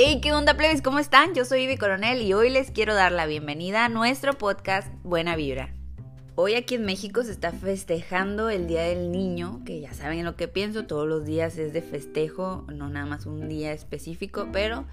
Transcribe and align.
Hey, 0.00 0.20
¿qué 0.22 0.32
onda, 0.32 0.54
plebes? 0.54 0.80
¿Cómo 0.80 1.00
están? 1.00 1.34
Yo 1.34 1.44
soy 1.44 1.62
Ivy 1.62 1.76
Coronel 1.76 2.22
y 2.22 2.32
hoy 2.32 2.50
les 2.50 2.70
quiero 2.70 2.94
dar 2.94 3.10
la 3.10 3.26
bienvenida 3.26 3.84
a 3.84 3.88
nuestro 3.88 4.38
podcast 4.38 4.86
Buena 5.02 5.34
Vibra. 5.34 5.74
Hoy 6.36 6.54
aquí 6.54 6.76
en 6.76 6.84
México 6.84 7.24
se 7.24 7.32
está 7.32 7.50
festejando 7.50 8.48
el 8.48 8.68
Día 8.68 8.82
del 8.82 9.10
Niño, 9.10 9.60
que 9.64 9.80
ya 9.80 9.92
saben 9.94 10.24
lo 10.24 10.36
que 10.36 10.46
pienso, 10.46 10.86
todos 10.86 11.08
los 11.08 11.24
días 11.24 11.58
es 11.58 11.72
de 11.72 11.82
festejo, 11.82 12.64
no 12.72 12.88
nada 12.88 13.06
más 13.06 13.26
un 13.26 13.48
día 13.48 13.72
específico, 13.72 14.46
pero 14.52 14.84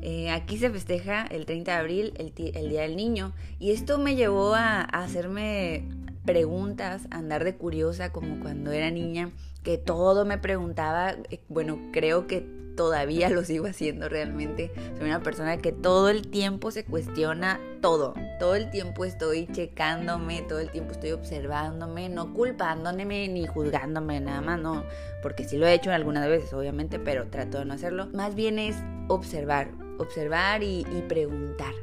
eh, 0.00 0.30
aquí 0.30 0.56
se 0.56 0.70
festeja 0.70 1.26
el 1.26 1.44
30 1.44 1.70
de 1.70 1.78
abril, 1.78 2.14
el, 2.16 2.32
Día 2.70 2.80
del 2.80 2.96
Niño, 2.96 3.34
y 3.58 3.72
esto 3.72 3.98
me 3.98 4.16
llevó 4.16 4.54
a, 4.54 4.80
a 4.80 5.04
hacerme 5.04 5.86
preguntas, 6.24 7.02
a 7.10 7.18
andar 7.18 7.44
de 7.44 7.54
curiosa 7.54 8.12
como 8.12 8.40
cuando 8.40 8.72
era 8.72 8.90
niña, 8.90 9.30
que 9.62 9.76
todo 9.76 10.24
me 10.24 10.38
preguntaba, 10.38 11.16
eh, 11.28 11.40
bueno, 11.50 11.78
creo 11.92 12.26
que 12.26 12.63
todavía 12.76 13.28
lo 13.30 13.44
sigo 13.44 13.66
haciendo 13.66 14.08
realmente. 14.08 14.70
Soy 14.98 15.06
una 15.06 15.22
persona 15.22 15.58
que 15.58 15.72
todo 15.72 16.08
el 16.08 16.28
tiempo 16.28 16.70
se 16.70 16.84
cuestiona 16.84 17.60
todo. 17.80 18.14
Todo 18.38 18.54
el 18.54 18.70
tiempo 18.70 19.04
estoy 19.04 19.46
checándome, 19.46 20.42
todo 20.42 20.58
el 20.58 20.70
tiempo 20.70 20.92
estoy 20.92 21.12
observándome, 21.12 22.08
no 22.08 22.32
culpándome 22.32 23.28
ni 23.28 23.46
juzgándome, 23.46 24.20
nada 24.20 24.40
más, 24.40 24.60
no. 24.60 24.84
Porque 25.22 25.44
sí 25.44 25.56
lo 25.56 25.66
he 25.66 25.74
hecho 25.74 25.92
algunas 25.92 26.28
veces, 26.28 26.52
obviamente, 26.52 26.98
pero 26.98 27.28
trato 27.28 27.58
de 27.58 27.64
no 27.64 27.74
hacerlo. 27.74 28.08
Más 28.12 28.34
bien 28.34 28.58
es 28.58 28.76
observar, 29.08 29.70
observar 29.98 30.62
y, 30.62 30.80
y 30.80 31.02
preguntar. 31.08 31.74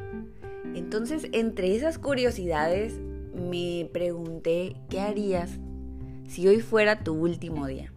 Entonces, 0.75 1.27
entre 1.31 1.75
esas 1.75 1.97
curiosidades, 1.97 2.99
me 3.33 3.89
pregunté, 3.91 4.75
¿qué 4.89 4.99
harías 4.99 5.51
si 6.27 6.47
hoy 6.47 6.61
fuera 6.61 7.03
tu 7.03 7.13
último 7.13 7.67
día? 7.67 7.91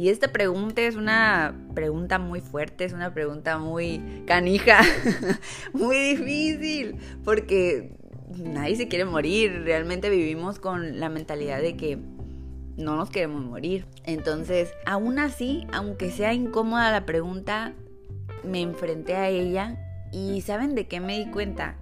Y 0.00 0.08
esta 0.08 0.32
pregunta 0.32 0.80
es 0.80 0.96
una 0.96 1.54
pregunta 1.74 2.18
muy 2.18 2.40
fuerte, 2.40 2.86
es 2.86 2.94
una 2.94 3.12
pregunta 3.12 3.58
muy 3.58 4.24
canija, 4.26 4.80
muy 5.74 5.94
difícil, 5.98 6.96
porque 7.22 7.98
nadie 8.34 8.76
se 8.76 8.88
quiere 8.88 9.04
morir, 9.04 9.60
realmente 9.62 10.08
vivimos 10.08 10.58
con 10.58 11.00
la 11.00 11.10
mentalidad 11.10 11.60
de 11.60 11.76
que 11.76 11.98
no 12.78 12.96
nos 12.96 13.10
queremos 13.10 13.44
morir. 13.44 13.84
Entonces, 14.04 14.72
aún 14.86 15.18
así, 15.18 15.66
aunque 15.70 16.10
sea 16.10 16.32
incómoda 16.32 16.90
la 16.90 17.04
pregunta, 17.04 17.74
me 18.42 18.62
enfrenté 18.62 19.16
a 19.16 19.28
ella 19.28 19.76
y 20.12 20.40
¿saben 20.40 20.74
de 20.74 20.88
qué 20.88 21.00
me 21.00 21.18
di 21.18 21.30
cuenta? 21.30 21.76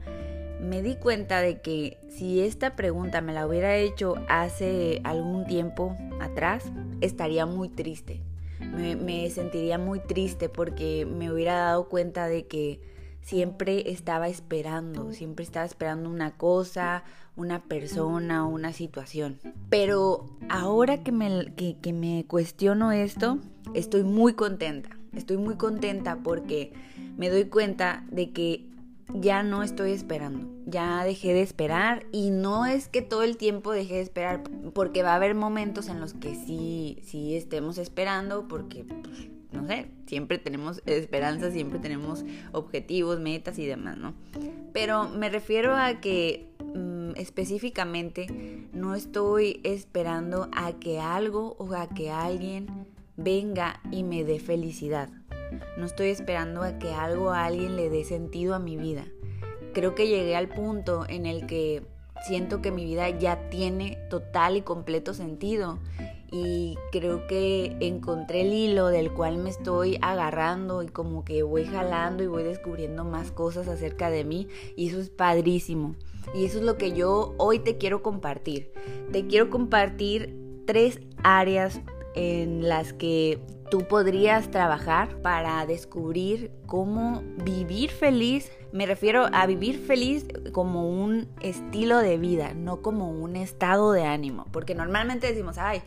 me 0.60 0.82
di 0.82 0.96
cuenta 0.96 1.40
de 1.40 1.60
que 1.60 1.98
si 2.08 2.40
esta 2.40 2.74
pregunta 2.74 3.20
me 3.20 3.32
la 3.32 3.46
hubiera 3.46 3.76
hecho 3.76 4.14
hace 4.28 5.00
algún 5.04 5.46
tiempo 5.46 5.96
atrás, 6.20 6.64
estaría 7.00 7.46
muy 7.46 7.68
triste. 7.68 8.22
Me, 8.60 9.30
sentiría 9.30 9.78
muy 9.78 10.00
triste 10.00 10.48
porque 10.48 11.06
me 11.06 11.30
hubiera 11.30 11.54
dado 11.54 11.88
cuenta 11.88 12.26
de 12.26 12.46
que 12.46 12.80
siempre 13.20 13.90
estaba 13.92 14.28
esperando, 14.28 15.12
siempre 15.12 15.44
estaba 15.44 15.64
esperando 15.64 16.10
una 16.10 16.36
cosa, 16.36 17.04
una 17.36 17.62
persona, 17.62 18.44
una 18.44 18.72
situación. 18.72 19.38
Pero 19.70 20.26
ahora 20.48 21.04
que 21.04 21.12
me, 21.12 21.54
que 21.54 21.92
me 21.92 22.24
cuestiono 22.26 22.90
esto, 22.90 23.38
estoy 23.74 24.02
muy 24.02 24.34
contenta. 24.34 24.90
Estoy 25.14 25.36
muy 25.36 25.56
contenta 25.56 26.18
porque 26.22 26.72
me 27.16 27.30
doy 27.30 27.44
cuenta 27.44 28.04
de 28.10 28.32
que 28.32 28.68
ya 29.14 29.42
no 29.42 29.62
estoy 29.62 29.92
esperando, 29.92 30.46
ya 30.66 31.02
dejé 31.04 31.32
de 31.32 31.42
esperar 31.42 32.06
y 32.12 32.30
no 32.30 32.66
es 32.66 32.88
que 32.88 33.02
todo 33.02 33.22
el 33.22 33.36
tiempo 33.36 33.72
dejé 33.72 33.94
de 33.94 34.02
esperar, 34.02 34.42
porque 34.74 35.02
va 35.02 35.12
a 35.12 35.16
haber 35.16 35.34
momentos 35.34 35.88
en 35.88 36.00
los 36.00 36.14
que 36.14 36.34
sí, 36.34 36.98
sí 37.02 37.34
estemos 37.34 37.78
esperando, 37.78 38.46
porque, 38.48 38.84
pues, 38.84 39.28
no 39.52 39.66
sé, 39.66 39.90
siempre 40.06 40.38
tenemos 40.38 40.82
esperanza, 40.84 41.50
siempre 41.50 41.78
tenemos 41.78 42.24
objetivos, 42.52 43.18
metas 43.18 43.58
y 43.58 43.66
demás, 43.66 43.96
¿no? 43.96 44.14
Pero 44.72 45.08
me 45.08 45.30
refiero 45.30 45.74
a 45.74 46.00
que 46.00 46.46
mm, 46.74 47.12
específicamente 47.16 48.26
no 48.72 48.94
estoy 48.94 49.60
esperando 49.64 50.48
a 50.52 50.72
que 50.74 51.00
algo 51.00 51.56
o 51.58 51.74
a 51.74 51.88
que 51.88 52.10
alguien 52.10 52.66
venga 53.16 53.80
y 53.90 54.04
me 54.04 54.24
dé 54.24 54.38
felicidad. 54.38 55.08
No 55.76 55.86
estoy 55.86 56.08
esperando 56.08 56.62
a 56.62 56.78
que 56.78 56.92
algo 56.92 57.26
o 57.26 57.30
alguien 57.30 57.76
le 57.76 57.90
dé 57.90 58.04
sentido 58.04 58.54
a 58.54 58.58
mi 58.58 58.76
vida. 58.76 59.06
Creo 59.74 59.94
que 59.94 60.08
llegué 60.08 60.36
al 60.36 60.48
punto 60.48 61.04
en 61.08 61.26
el 61.26 61.46
que 61.46 61.82
siento 62.26 62.60
que 62.60 62.70
mi 62.70 62.84
vida 62.84 63.08
ya 63.10 63.48
tiene 63.48 63.98
total 64.10 64.56
y 64.56 64.62
completo 64.62 65.14
sentido 65.14 65.78
y 66.30 66.76
creo 66.92 67.26
que 67.26 67.76
encontré 67.80 68.42
el 68.42 68.52
hilo 68.52 68.88
del 68.88 69.12
cual 69.12 69.38
me 69.38 69.50
estoy 69.50 69.98
agarrando 70.02 70.82
y 70.82 70.88
como 70.88 71.24
que 71.24 71.42
voy 71.42 71.64
jalando 71.64 72.22
y 72.22 72.26
voy 72.26 72.42
descubriendo 72.42 73.04
más 73.04 73.30
cosas 73.30 73.68
acerca 73.68 74.10
de 74.10 74.24
mí 74.24 74.48
y 74.76 74.88
eso 74.88 75.00
es 75.00 75.08
padrísimo. 75.10 75.94
Y 76.34 76.44
eso 76.44 76.58
es 76.58 76.64
lo 76.64 76.76
que 76.76 76.92
yo 76.92 77.34
hoy 77.38 77.58
te 77.58 77.78
quiero 77.78 78.02
compartir. 78.02 78.70
Te 79.12 79.26
quiero 79.26 79.48
compartir 79.48 80.36
tres 80.66 81.00
áreas 81.22 81.80
en 82.18 82.68
las 82.68 82.92
que 82.92 83.38
tú 83.70 83.86
podrías 83.86 84.50
trabajar 84.50 85.22
para 85.22 85.64
descubrir 85.66 86.50
cómo 86.66 87.22
vivir 87.44 87.90
feliz. 87.90 88.50
Me 88.72 88.86
refiero 88.86 89.28
a 89.32 89.46
vivir 89.46 89.78
feliz 89.78 90.26
como 90.52 90.88
un 90.88 91.28
estilo 91.40 91.98
de 91.98 92.18
vida, 92.18 92.54
no 92.54 92.82
como 92.82 93.08
un 93.10 93.36
estado 93.36 93.92
de 93.92 94.04
ánimo. 94.04 94.46
Porque 94.50 94.74
normalmente 94.74 95.28
decimos, 95.28 95.58
ay, 95.58 95.80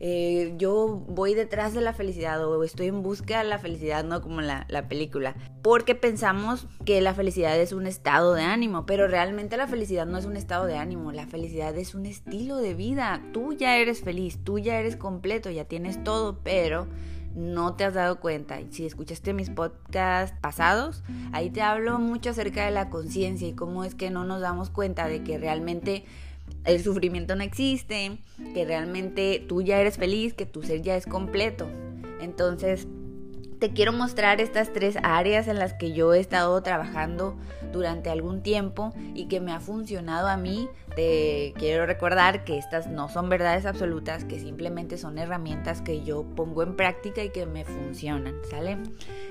eh, 0.00 0.54
yo 0.58 1.02
voy 1.08 1.34
detrás 1.34 1.74
de 1.74 1.80
la 1.80 1.92
felicidad 1.92 2.44
o 2.46 2.62
estoy 2.62 2.86
en 2.86 3.02
busca 3.02 3.38
de 3.38 3.48
la 3.48 3.58
felicidad, 3.58 4.04
no 4.04 4.20
como 4.22 4.40
la, 4.40 4.64
la 4.68 4.88
película. 4.88 5.34
Porque 5.62 5.94
pensamos 5.94 6.66
que 6.84 7.00
la 7.00 7.14
felicidad 7.14 7.58
es 7.58 7.72
un 7.72 7.86
estado 7.86 8.34
de 8.34 8.42
ánimo, 8.42 8.86
pero 8.86 9.08
realmente 9.08 9.56
la 9.56 9.66
felicidad 9.66 10.06
no 10.06 10.18
es 10.18 10.24
un 10.24 10.36
estado 10.36 10.66
de 10.66 10.76
ánimo, 10.76 11.10
la 11.12 11.26
felicidad 11.26 11.76
es 11.76 11.94
un 11.94 12.06
estilo 12.06 12.58
de 12.58 12.74
vida. 12.74 13.22
Tú 13.32 13.54
ya 13.54 13.76
eres 13.76 14.02
feliz, 14.02 14.38
tú 14.44 14.58
ya 14.58 14.78
eres 14.78 14.96
completo, 14.96 15.50
ya 15.50 15.64
tienes 15.64 16.02
todo, 16.04 16.38
pero 16.44 16.86
no 17.34 17.74
te 17.74 17.84
has 17.84 17.94
dado 17.94 18.20
cuenta. 18.20 18.58
Si 18.70 18.86
escuchaste 18.86 19.32
mis 19.32 19.50
podcasts 19.50 20.36
pasados, 20.40 21.02
ahí 21.32 21.50
te 21.50 21.62
hablo 21.62 21.98
mucho 21.98 22.30
acerca 22.30 22.64
de 22.64 22.70
la 22.70 22.90
conciencia 22.90 23.48
y 23.48 23.52
cómo 23.52 23.84
es 23.84 23.94
que 23.94 24.10
no 24.10 24.24
nos 24.24 24.40
damos 24.40 24.70
cuenta 24.70 25.06
de 25.06 25.22
que 25.22 25.38
realmente 25.38 26.04
el 26.64 26.82
sufrimiento 26.82 27.34
no 27.36 27.42
existe, 27.42 28.18
que 28.54 28.64
realmente 28.64 29.44
tú 29.48 29.62
ya 29.62 29.80
eres 29.80 29.96
feliz, 29.96 30.34
que 30.34 30.46
tu 30.46 30.62
ser 30.62 30.82
ya 30.82 30.96
es 30.96 31.06
completo. 31.06 31.66
Entonces, 32.20 32.86
te 33.58 33.70
quiero 33.70 33.92
mostrar 33.92 34.40
estas 34.40 34.72
tres 34.72 34.96
áreas 35.02 35.48
en 35.48 35.58
las 35.58 35.74
que 35.74 35.92
yo 35.92 36.14
he 36.14 36.20
estado 36.20 36.62
trabajando 36.62 37.36
durante 37.72 38.10
algún 38.10 38.42
tiempo 38.42 38.92
y 39.14 39.26
que 39.26 39.40
me 39.40 39.52
ha 39.52 39.60
funcionado 39.60 40.28
a 40.28 40.36
mí. 40.36 40.68
Te 40.98 41.54
quiero 41.56 41.86
recordar 41.86 42.42
que 42.42 42.58
estas 42.58 42.88
no 42.88 43.08
son 43.08 43.28
verdades 43.28 43.66
absolutas, 43.66 44.24
que 44.24 44.40
simplemente 44.40 44.98
son 44.98 45.16
herramientas 45.16 45.80
que 45.80 46.02
yo 46.02 46.24
pongo 46.24 46.64
en 46.64 46.74
práctica 46.74 47.22
y 47.22 47.30
que 47.30 47.46
me 47.46 47.64
funcionan, 47.64 48.34
¿sale? 48.50 48.78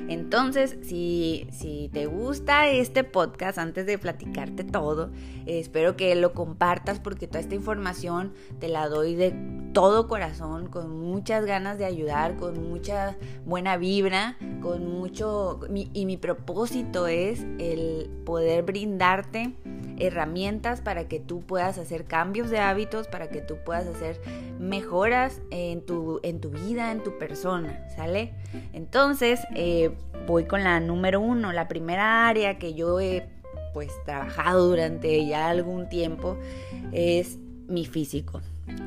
Entonces, 0.07 0.77
si, 0.83 1.45
si 1.51 1.89
te 1.91 2.05
gusta 2.05 2.69
este 2.69 3.03
podcast, 3.03 3.57
antes 3.57 3.85
de 3.85 3.97
platicarte 3.97 4.63
todo, 4.63 5.11
espero 5.45 5.97
que 5.97 6.15
lo 6.15 6.31
compartas 6.31 7.01
porque 7.01 7.27
toda 7.27 7.41
esta 7.41 7.55
información 7.55 8.31
te 8.59 8.69
la 8.69 8.87
doy 8.87 9.15
de 9.15 9.35
todo 9.73 10.07
corazón, 10.07 10.67
con 10.67 10.97
muchas 10.97 11.45
ganas 11.45 11.77
de 11.77 11.83
ayudar, 11.83 12.37
con 12.37 12.69
mucha 12.69 13.17
buena 13.45 13.75
vibra, 13.75 14.37
con 14.61 14.89
mucho... 14.89 15.59
y 15.69 16.05
mi 16.05 16.15
propósito 16.15 17.07
es 17.07 17.41
el 17.59 18.09
poder 18.23 18.63
brindarte 18.63 19.53
herramientas 19.99 20.81
para 20.81 21.07
que 21.07 21.19
tú 21.19 21.41
puedas 21.41 21.56
hacer 21.65 22.05
cambios 22.05 22.49
de 22.49 22.59
hábitos, 22.59 23.07
para 23.07 23.29
que 23.29 23.41
tú 23.41 23.57
puedas 23.65 23.87
hacer 23.87 24.21
mejoras 24.59 25.41
en 25.51 25.85
tu, 25.85 26.19
en 26.23 26.39
tu 26.39 26.51
vida, 26.51 26.91
en 26.91 27.03
tu 27.03 27.17
persona, 27.17 27.87
¿sale? 27.95 28.33
Entonces, 28.73 29.39
eh, 29.55 29.91
voy 30.25 30.45
con 30.45 30.63
la 30.63 30.79
número 30.79 31.19
uno, 31.19 31.51
la 31.51 31.67
primera 31.67 32.27
área 32.27 32.57
que 32.59 32.73
yo 32.73 32.99
he 32.99 33.27
pues 33.73 33.91
trabajado 34.05 34.69
durante 34.69 35.25
ya 35.25 35.49
algún 35.49 35.87
tiempo 35.89 36.37
es 36.91 37.37
mi 37.67 37.85
físico. 37.85 38.41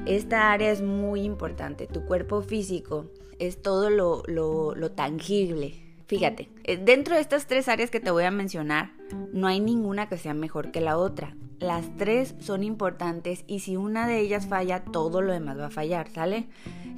Esta 0.06 0.52
área 0.52 0.70
es 0.70 0.82
muy 0.82 1.22
importante. 1.22 1.86
Tu 1.86 2.04
cuerpo 2.04 2.42
físico 2.42 3.06
es 3.38 3.62
todo 3.62 3.90
lo, 3.90 4.22
lo, 4.26 4.90
tangible. 4.92 5.74
Fíjate, 6.10 6.50
eh, 6.64 6.76
dentro 6.76 7.14
de 7.14 7.20
estas 7.20 7.46
tres 7.46 7.68
áreas 7.68 7.88
que 7.88 8.00
te 8.00 8.10
voy 8.10 8.24
a 8.24 8.32
mencionar, 8.32 8.90
no 9.32 9.46
hay 9.46 9.60
ninguna 9.60 10.08
que 10.08 10.18
sea 10.18 10.34
mejor 10.34 10.72
que 10.72 10.80
la 10.80 10.96
otra. 10.98 11.36
Las 11.60 11.96
tres 11.98 12.34
son 12.40 12.64
importantes 12.64 13.44
y 13.46 13.60
si 13.60 13.76
una 13.76 14.08
de 14.08 14.18
ellas 14.18 14.48
falla, 14.48 14.82
todo 14.82 15.22
lo 15.22 15.32
demás 15.32 15.56
va 15.56 15.66
a 15.66 15.70
fallar, 15.70 16.10
¿sale? 16.10 16.48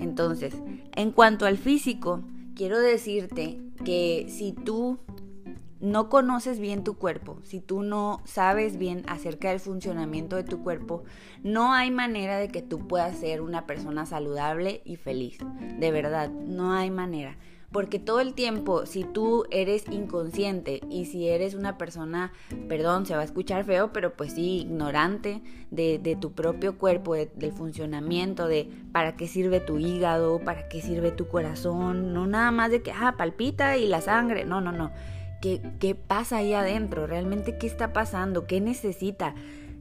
Entonces, 0.00 0.55
en 0.97 1.12
cuanto 1.12 1.44
al 1.44 1.59
físico, 1.59 2.23
quiero 2.56 2.79
decirte 2.79 3.61
que 3.85 4.29
si 4.31 4.53
tú 4.53 4.99
no 5.79 6.08
conoces 6.08 6.58
bien 6.58 6.82
tu 6.82 6.97
cuerpo, 6.97 7.38
si 7.43 7.61
tú 7.61 7.82
no 7.82 8.23
sabes 8.25 8.79
bien 8.79 9.03
acerca 9.08 9.50
del 9.50 9.61
funcionamiento 9.61 10.37
de 10.37 10.44
tu 10.44 10.62
cuerpo, 10.62 11.03
no 11.43 11.75
hay 11.75 11.91
manera 11.91 12.38
de 12.38 12.49
que 12.49 12.62
tú 12.62 12.88
puedas 12.88 13.19
ser 13.19 13.43
una 13.43 13.67
persona 13.67 14.06
saludable 14.06 14.81
y 14.87 14.97
feliz. 14.97 15.37
De 15.79 15.91
verdad, 15.91 16.31
no 16.31 16.73
hay 16.73 16.91
manera. 16.91 17.37
Porque 17.72 17.98
todo 17.98 18.20
el 18.20 18.34
tiempo, 18.34 18.84
si 18.84 19.02
tú 19.02 19.44
eres 19.50 19.84
inconsciente 19.90 20.82
y 20.90 21.06
si 21.06 21.28
eres 21.28 21.54
una 21.54 21.78
persona, 21.78 22.32
perdón, 22.69 23.06
se 23.06 23.14
va 23.14 23.22
a 23.22 23.24
escuchar 23.24 23.64
feo, 23.64 23.94
pero 23.94 24.12
pues 24.14 24.34
sí, 24.34 24.60
ignorante 24.60 25.40
de, 25.70 26.19
tu 26.20 26.32
propio 26.32 26.76
cuerpo, 26.76 27.14
del 27.14 27.52
funcionamiento, 27.52 28.46
de 28.46 28.69
para 28.92 29.16
qué 29.16 29.26
sirve 29.26 29.60
tu 29.60 29.78
hígado, 29.78 30.38
para 30.40 30.69
qué 30.69 30.82
sirve 30.82 31.12
tu 31.12 31.28
corazón, 31.28 32.12
no 32.12 32.26
nada 32.26 32.50
más 32.50 32.70
de 32.70 32.82
que, 32.82 32.92
ah, 32.92 33.14
palpita 33.16 33.78
y 33.78 33.86
la 33.86 34.02
sangre, 34.02 34.44
no, 34.44 34.60
no, 34.60 34.72
no. 34.72 34.92
¿Qué, 35.40 35.62
qué 35.80 35.94
pasa 35.94 36.36
ahí 36.36 36.52
adentro? 36.52 37.06
¿Realmente 37.06 37.56
qué 37.56 37.66
está 37.66 37.94
pasando? 37.94 38.46
¿Qué 38.46 38.60
necesita? 38.60 39.34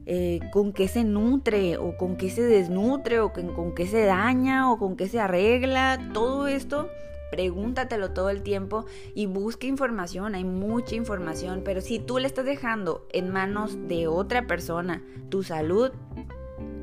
Eh, 0.04 0.40
con 0.50 0.72
qué 0.72 0.88
se 0.88 1.04
nutre 1.04 1.76
o 1.76 1.96
con 1.96 2.16
qué 2.16 2.28
se 2.30 2.42
desnutre 2.42 3.20
o 3.20 3.32
con, 3.32 3.54
con 3.54 3.72
qué 3.72 3.86
se 3.86 4.04
daña 4.04 4.72
o 4.72 4.78
con 4.78 4.96
qué 4.96 5.06
se 5.06 5.20
arregla. 5.20 6.10
Todo 6.12 6.48
esto 6.48 6.88
pregúntatelo 7.32 8.10
todo 8.10 8.28
el 8.28 8.42
tiempo 8.42 8.84
y 9.14 9.24
busca 9.24 9.66
información, 9.66 10.34
hay 10.34 10.44
mucha 10.44 10.94
información, 10.94 11.62
pero 11.64 11.80
si 11.80 11.98
tú 11.98 12.18
le 12.18 12.26
estás 12.26 12.44
dejando 12.44 13.06
en 13.10 13.30
manos 13.30 13.88
de 13.88 14.06
otra 14.06 14.46
persona 14.46 15.02
tu 15.30 15.42
salud, 15.42 15.92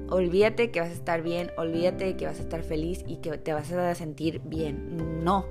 olvídate 0.09 0.71
que 0.71 0.79
vas 0.79 0.89
a 0.89 0.93
estar 0.93 1.21
bien, 1.21 1.51
olvídate 1.55 2.17
que 2.17 2.25
vas 2.25 2.39
a 2.39 2.41
estar 2.41 2.63
feliz 2.63 3.03
y 3.05 3.17
que 3.17 3.37
te 3.37 3.53
vas 3.53 3.71
a 3.71 3.93
sentir 3.93 4.41
bien. 4.43 5.23
No, 5.23 5.45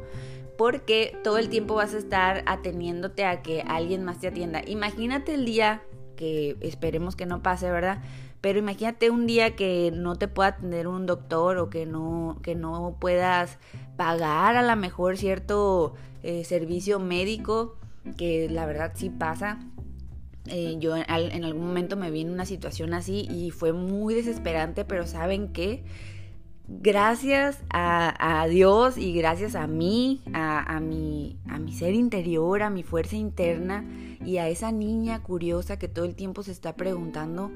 porque 0.56 1.16
todo 1.22 1.38
el 1.38 1.48
tiempo 1.48 1.76
vas 1.76 1.94
a 1.94 1.98
estar 1.98 2.42
ateniéndote 2.46 3.24
a 3.24 3.40
que 3.40 3.62
alguien 3.62 4.02
más 4.02 4.18
te 4.18 4.26
atienda. 4.26 4.62
Imagínate 4.66 5.34
el 5.34 5.44
día 5.44 5.82
que 6.16 6.56
esperemos 6.60 7.14
que 7.14 7.24
no 7.24 7.40
pase, 7.40 7.70
¿verdad? 7.70 8.02
Pero 8.40 8.58
imagínate 8.58 9.10
un 9.10 9.26
día 9.26 9.56
que 9.56 9.90
no 9.92 10.16
te 10.16 10.28
pueda 10.28 10.50
atender 10.50 10.86
un 10.86 11.06
doctor 11.06 11.58
o 11.58 11.70
que 11.70 11.86
no, 11.86 12.38
que 12.42 12.54
no 12.54 12.96
puedas 13.00 13.58
pagar 13.96 14.56
a 14.56 14.62
lo 14.62 14.76
mejor 14.76 15.16
cierto 15.16 15.94
eh, 16.22 16.44
servicio 16.44 17.00
médico, 17.00 17.76
que 18.16 18.48
la 18.48 18.64
verdad 18.66 18.92
sí 18.94 19.10
pasa. 19.10 19.58
Eh, 20.46 20.76
yo 20.78 20.96
en, 20.96 21.44
algún 21.44 21.66
momento 21.66 21.96
me 21.96 22.10
vi 22.10 22.22
en 22.22 22.30
una 22.30 22.46
situación 22.46 22.94
así 22.94 23.26
y 23.28 23.50
fue 23.50 23.72
muy 23.72 24.14
desesperante, 24.14 24.84
pero 24.84 25.06
¿saben 25.06 25.52
qué? 25.52 25.84
gracias 26.68 27.62
a, 27.70 28.46
Dios 28.48 28.98
y 28.98 29.14
gracias 29.14 29.54
a 29.54 29.66
mí, 29.66 30.20
a, 30.34 30.76
a, 30.76 30.80
mi, 30.80 31.38
a 31.48 31.58
mi 31.58 31.72
ser 31.72 31.94
interior, 31.94 32.62
a 32.62 32.70
mi 32.70 32.82
fuerza 32.82 33.16
interna 33.16 33.84
y 34.24 34.36
a 34.36 34.48
esa 34.48 34.70
niña 34.70 35.22
curiosa 35.22 35.78
que 35.78 35.88
todo 35.88 36.04
el 36.04 36.14
tiempo 36.14 36.42
se 36.42 36.52
está 36.52 36.76
preguntando 36.76 37.50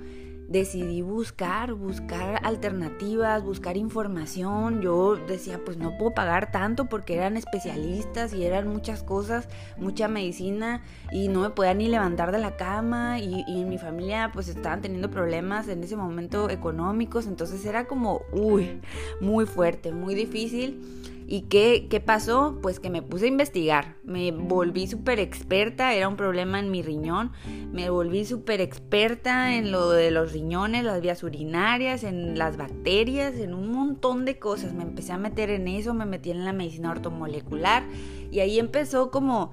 decidí 0.52 1.00
buscar, 1.00 1.72
buscar 1.72 2.40
alternativas, 2.44 3.43
buscar 3.43 3.78
información. 3.78 4.82
Yo 4.82 5.16
decía, 5.16 5.58
pues 5.64 5.78
no 5.78 5.96
puedo 5.96 6.12
pagar 6.12 6.52
tanto 6.52 6.84
porque 6.87 7.16
eran 7.16 7.38
especialistas 7.38 8.34
y 8.34 8.44
eran 8.44 8.69
muchas 8.69 9.02
cosas, 9.02 9.49
mucha 9.78 10.08
medicina 10.08 10.82
y 11.10 11.28
no 11.28 11.40
me 11.40 11.50
podía 11.50 11.72
ni 11.72 11.88
levantar 11.88 12.32
de 12.32 12.38
la 12.38 12.56
cama 12.56 13.19
y, 13.19 13.43
en 13.49 13.69
mi 13.69 13.78
familia 13.78 14.31
pues 14.32 14.49
estaban 14.49 14.82
teniendo 14.82 15.10
problemas 15.10 15.69
en 15.69 15.82
ese 15.82 15.96
momento 15.96 16.50
económicos, 16.50 17.26
entonces 17.26 17.64
era 17.64 17.87
como, 17.87 18.22
uy, 18.32 18.81
muy 19.20 19.46
fuerte, 19.46 19.93
muy 19.93 20.14
difícil. 20.14 21.02
¿Y 21.27 21.43
qué, 21.43 21.87
qué, 21.89 22.01
pasó? 22.01 22.59
Pues 22.63 22.81
que 22.81 22.91
me 22.91 23.03
puse 23.03 23.27
a 23.27 23.29
investigar, 23.29 23.97
me 24.05 24.33
volví 24.33 24.87
súper 24.87 25.19
experta, 25.19 25.95
era 25.95 26.09
un 26.09 26.17
problema 26.17 26.59
en 26.59 26.71
mi 26.71 26.83
riñón, 26.83 27.33
me 27.73 27.91
volví 27.91 28.25
súper 28.25 28.61
experta 28.61 29.55
en 29.55 29.73
lo 29.73 29.91
de 29.91 30.11
los 30.11 30.33
riñones, 30.33 30.85
las 30.85 31.01
vías 31.01 31.23
urinarias, 31.23 32.05
en 32.05 32.37
las 32.39 32.57
bacterias, 32.57 33.35
en 33.37 33.55
un 33.55 33.71
montón 33.73 34.25
de 34.25 34.39
cosas, 34.39 34.75
me 34.75 34.83
empecé 34.83 35.13
a 35.13 35.19
meter 35.19 35.51
en 35.51 35.69
eso, 35.69 35.95
me 35.95 36.07
metí 36.07 36.31
en 36.31 36.45
la 36.45 36.53
medicina 36.53 36.91
ortomolecular. 36.91 37.85
Y 38.31 38.41
ahí 38.41 38.59
empezó 38.59 39.11
como, 39.11 39.53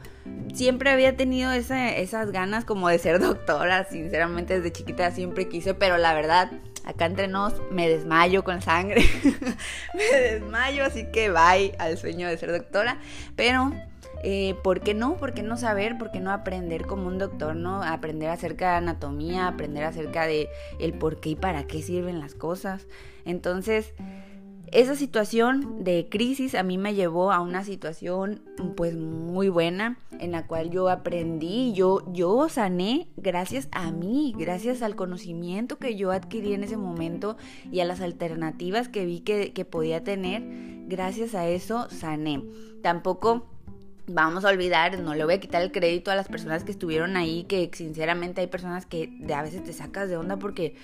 siempre 0.54 0.90
había 0.90 1.18
tenido 1.18 1.52
esas 1.52 2.32
ganas 2.32 2.66
como 2.66 2.88
de 2.88 2.98
ser 2.98 3.20
doctora, 3.22 3.86
sinceramente 3.86 4.56
desde 4.56 4.72
chiquita 4.72 5.12
siempre 5.12 5.50
quise, 5.50 5.74
pero 5.74 5.98
la 5.98 6.14
verdad 6.14 6.52
acá 6.90 7.06
entre 7.06 7.28
nos 7.28 7.54
me 7.72 7.88
desmayo 7.88 8.44
con 8.44 8.62
sangre, 8.62 9.04
me 9.94 10.20
desmayo, 10.20 10.84
así 10.84 11.06
que 11.12 11.30
bye 11.30 11.76
al 11.78 11.98
sueño 11.98 12.28
de 12.28 12.38
ser 12.38 12.52
doctora, 12.52 13.00
pero 13.36 13.72
eh, 14.24 14.56
¿por 14.64 14.82
qué 14.82 14.94
no? 14.94 15.16
¿Por 15.18 15.34
qué 15.34 15.44
no 15.44 15.58
saber? 15.58 15.98
¿Por 15.98 16.12
qué 16.12 16.20
no 16.20 16.32
aprender 16.32 16.86
como 16.86 17.08
un 17.08 17.18
doctor, 17.18 17.56
no? 17.56 17.84
Aprender 17.84 18.30
acerca 18.30 18.72
de 18.72 18.78
anatomía, 18.78 19.48
aprender 19.48 19.84
acerca 19.86 20.26
de 20.26 20.50
el 20.80 20.94
por 20.94 21.20
qué 21.20 21.30
y 21.30 21.36
para 21.36 21.64
qué 21.66 21.82
sirven 21.82 22.20
las 22.20 22.34
cosas. 22.34 22.88
Entonces, 23.26 23.94
esa 24.72 24.96
situación 24.96 25.84
de 25.84 26.08
crisis 26.10 26.56
a 26.56 26.64
mí 26.64 26.78
me 26.78 26.94
llevó 26.94 27.32
a 27.32 27.40
una 27.40 27.64
situación 27.64 28.42
pues 28.76 28.96
muy 28.96 29.50
buena 29.50 29.98
en 30.20 30.32
la 30.32 30.48
cual 30.48 30.70
yo 30.70 30.90
aprendí, 30.90 31.74
yo, 31.74 32.04
yo 32.12 32.50
sané 32.50 33.08
gracias 33.18 33.68
a 33.72 33.92
mí, 33.92 34.34
gracias 34.38 34.82
al 34.82 34.96
conocimiento 34.96 35.78
que 35.78 35.96
yo 35.96 36.12
adquirí 36.12 36.54
en 36.54 36.64
ese 36.64 36.78
momento 36.78 37.38
y 37.72 37.80
a 37.80 37.86
las 37.86 38.02
alternativas 38.02 38.90
que 38.90 39.06
vi 39.06 39.22
que, 39.22 39.54
que 39.54 39.66
podía 39.66 40.04
tener, 40.04 40.44
gracias 40.88 41.36
a 41.36 41.48
eso 41.48 41.88
sané. 41.90 42.44
Tampoco 42.82 43.46
vamos 44.08 44.44
a 44.46 44.50
olvidar, 44.50 45.00
no 45.00 45.14
le 45.14 45.24
voy 45.24 45.36
a 45.36 45.40
quitar 45.40 45.62
el 45.62 45.72
crédito 45.72 46.12
a 46.12 46.16
las 46.16 46.28
personas 46.28 46.64
que 46.64 46.72
estuvieron 46.72 47.16
ahí, 47.16 47.44
que 47.44 47.70
sinceramente 47.74 48.42
hay 48.42 48.48
personas 48.48 48.86
que 48.86 49.08
de 49.20 49.34
a 49.34 49.42
veces 49.42 49.64
te 49.64 49.74
sacas 49.74 50.10
de 50.10 50.18
onda 50.18 50.38
porque 50.38 50.76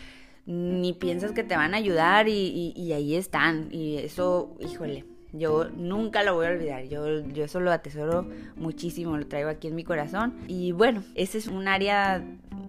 ni 0.45 0.93
piensas 0.93 1.31
que 1.31 1.43
te 1.43 1.55
van 1.55 1.73
a 1.73 1.77
ayudar 1.77 2.27
y, 2.27 2.91
ahí 2.93 3.15
están. 3.15 3.69
Y 3.71 3.97
eso, 3.97 4.55
híjole, 4.59 5.05
yo 5.33 5.69
nunca 5.69 6.23
lo 6.23 6.35
voy 6.35 6.47
a 6.47 6.49
olvidar. 6.49 6.83
Yo, 6.85 7.21
yo 7.21 7.45
eso 7.45 7.59
lo 7.59 7.71
atesoro 7.71 8.27
muchísimo, 8.55 9.17
lo 9.17 9.27
traigo 9.27 9.49
aquí 9.49 9.67
en 9.67 9.75
mi 9.75 9.83
corazón. 9.83 10.35
Y 10.47 10.71
bueno, 10.71 11.03
ese 11.15 11.37
es 11.37 11.47
un 11.47 11.67
área 11.67 12.23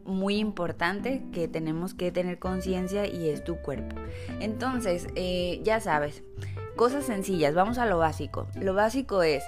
muy 0.05 0.37
importante 0.39 1.23
que 1.33 1.49
tenemos 1.49 1.95
que 1.95 2.13
tener 2.13 2.39
conciencia 2.39 3.07
y 3.07 3.29
es 3.29 3.45
tu 3.45 3.57
cuerpo. 3.57 3.97
Entonces, 4.41 5.09
eh, 5.15 5.61
ya 5.63 5.81
sabes, 5.81 6.23
cosas 6.77 7.05
sencillas, 7.05 7.55
vamos 7.55 7.79
a 7.79 7.87
lo 7.87 7.99
básico. 7.99 8.47
Lo 8.61 8.73
básico 8.75 9.23
es 9.23 9.45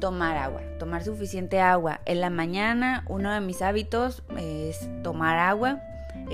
tomar 0.00 0.36
agua, 0.36 0.62
tomar 0.78 1.02
suficiente 1.02 1.60
agua. 1.60 2.00
En 2.04 2.20
la 2.20 2.30
mañana 2.30 3.04
uno 3.08 3.32
de 3.32 3.40
mis 3.40 3.62
hábitos 3.62 4.22
es 4.38 4.88
tomar 5.02 5.38
agua 5.38 5.80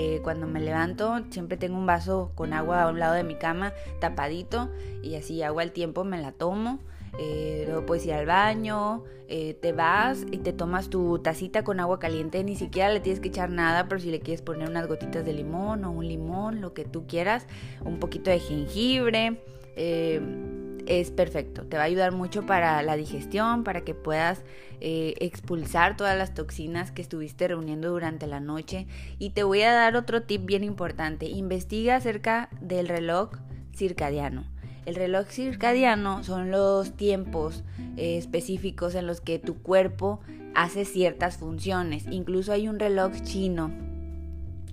eh, 0.00 0.20
cuando 0.22 0.46
me 0.46 0.60
levanto 0.60 1.24
siempre 1.30 1.56
tengo 1.56 1.76
un 1.76 1.84
vaso 1.84 2.30
con 2.36 2.52
agua 2.52 2.82
a 2.82 2.88
un 2.88 3.00
lado 3.00 3.14
de 3.14 3.24
mi 3.24 3.34
cama 3.34 3.72
tapadito 3.98 4.70
y 5.02 5.16
así 5.16 5.42
agua 5.42 5.62
al 5.62 5.72
tiempo 5.72 6.04
me 6.04 6.22
la 6.22 6.30
tomo. 6.30 6.78
Eh, 7.18 7.64
luego 7.66 7.84
puedes 7.84 8.06
ir 8.06 8.12
al 8.12 8.24
baño, 8.24 9.02
eh, 9.26 9.54
te 9.54 9.72
vas 9.72 10.24
y 10.30 10.38
te 10.38 10.52
tomas 10.52 10.88
tu 10.88 11.18
tacita 11.18 11.64
con 11.64 11.80
agua 11.80 11.98
caliente, 11.98 12.44
ni 12.44 12.54
siquiera 12.54 12.92
le 12.92 13.00
tienes 13.00 13.18
que 13.18 13.26
echar 13.26 13.50
nada, 13.50 13.88
pero 13.88 14.00
si 14.00 14.12
le 14.12 14.20
quieres 14.20 14.40
poner 14.40 14.68
unas 14.68 14.86
gotitas 14.86 15.24
de 15.24 15.32
limón 15.32 15.84
o 15.84 15.90
un 15.90 16.06
limón, 16.06 16.60
lo 16.60 16.74
que 16.74 16.84
tú 16.84 17.08
quieras, 17.08 17.48
un 17.84 17.98
poquito 17.98 18.30
de 18.30 18.38
jengibre, 18.38 19.42
es 20.88 21.10
perfecto. 21.10 21.64
Te 21.64 21.76
va 21.76 21.82
a 21.82 21.86
ayudar 21.86 22.12
mucho 22.12 22.46
para 22.46 22.82
la 22.82 22.96
digestión, 22.96 23.62
para 23.62 23.82
que 23.82 23.94
puedas 23.94 24.42
eh, 24.80 25.14
expulsar 25.20 25.96
todas 25.98 26.16
las 26.16 26.32
toxinas 26.32 26.90
que 26.90 27.02
estuviste 27.02 27.46
reuniendo 27.46 27.90
durante 27.90 28.26
la 28.26 28.40
noche. 28.40 28.86
Y 29.18 29.30
te 29.30 29.42
voy 29.42 29.62
a 29.62 29.72
dar 29.72 29.96
otro 29.96 30.22
tip 30.22 30.46
bien 30.46 30.64
importante. 30.64 31.26
Investiga 31.26 31.96
acerca 31.96 32.48
del 32.62 32.88
reloj 32.88 33.32
circadiano. 33.76 34.44
El 34.86 34.94
reloj 34.94 35.28
circadiano 35.28 36.24
son 36.24 36.50
los 36.50 36.96
tiempos 36.96 37.64
eh, 37.98 38.16
específicos 38.16 38.94
en 38.94 39.06
los 39.06 39.20
que 39.20 39.38
tu 39.38 39.60
cuerpo 39.60 40.20
hace 40.54 40.86
ciertas 40.86 41.36
funciones. 41.36 42.06
Incluso 42.10 42.52
hay 42.52 42.66
un 42.66 42.78
reloj 42.78 43.12
chino 43.22 43.70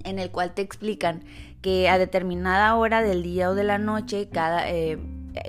en 0.05 0.19
el 0.19 0.31
cual 0.31 0.53
te 0.53 0.61
explican 0.61 1.25
que 1.61 1.89
a 1.89 1.97
determinada 1.97 2.73
hora 2.75 3.01
del 3.01 3.23
día 3.23 3.49
o 3.49 3.55
de 3.55 3.65
la 3.65 3.79
noche 3.79 4.29
cada 4.29 4.69
eh, 4.69 4.97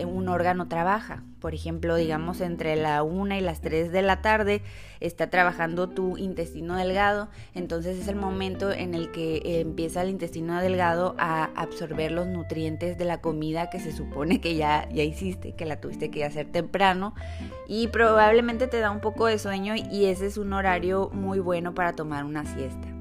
un 0.07 0.29
órgano 0.29 0.69
trabaja. 0.69 1.23
Por 1.41 1.55
ejemplo, 1.55 1.97
digamos 1.97 2.41
entre 2.41 2.77
la 2.77 3.03
1 3.03 3.37
y 3.37 3.41
las 3.41 3.61
3 3.61 3.93
de 3.93 4.03
la 4.03 4.23
tarde 4.23 4.63
está 5.01 5.29
trabajando 5.29 5.89
tu 5.89 6.17
intestino 6.17 6.77
delgado, 6.77 7.29
entonces 7.55 7.99
es 7.99 8.09
el 8.09 8.17
momento 8.17 8.73
en 8.73 8.95
el 8.95 9.13
que 9.13 9.61
empieza 9.61 10.03
el 10.03 10.11
intestino 10.11 10.61
delgado 10.61 11.15
a 11.19 11.51
absorber 11.55 12.13
los 12.13 12.27
nutrientes 12.27 12.99
de 12.99 13.05
la 13.05 13.21
comida 13.21 13.71
que 13.71 13.79
se 13.79 13.93
supone 13.93 14.41
que 14.41 14.57
ya, 14.57 14.89
ya 14.91 15.03
hiciste, 15.03 15.53
que 15.53 15.67
la 15.67 15.81
tuviste 15.81 16.11
que 16.11 16.25
hacer 16.25 16.51
temprano 16.51 17.15
y 17.69 17.89
probablemente 17.89 18.67
te 18.67 18.81
da 18.81 18.91
un 18.91 19.01
poco 19.01 19.27
de 19.27 19.39
sueño 19.39 19.75
y 19.77 20.07
ese 20.07 20.27
es 20.27 20.39
un 20.39 20.53
horario 20.53 21.11
muy 21.13 21.39
bueno 21.39 21.75
para 21.75 21.93
tomar 21.93 22.25
una 22.25 22.45
siesta. 22.45 22.96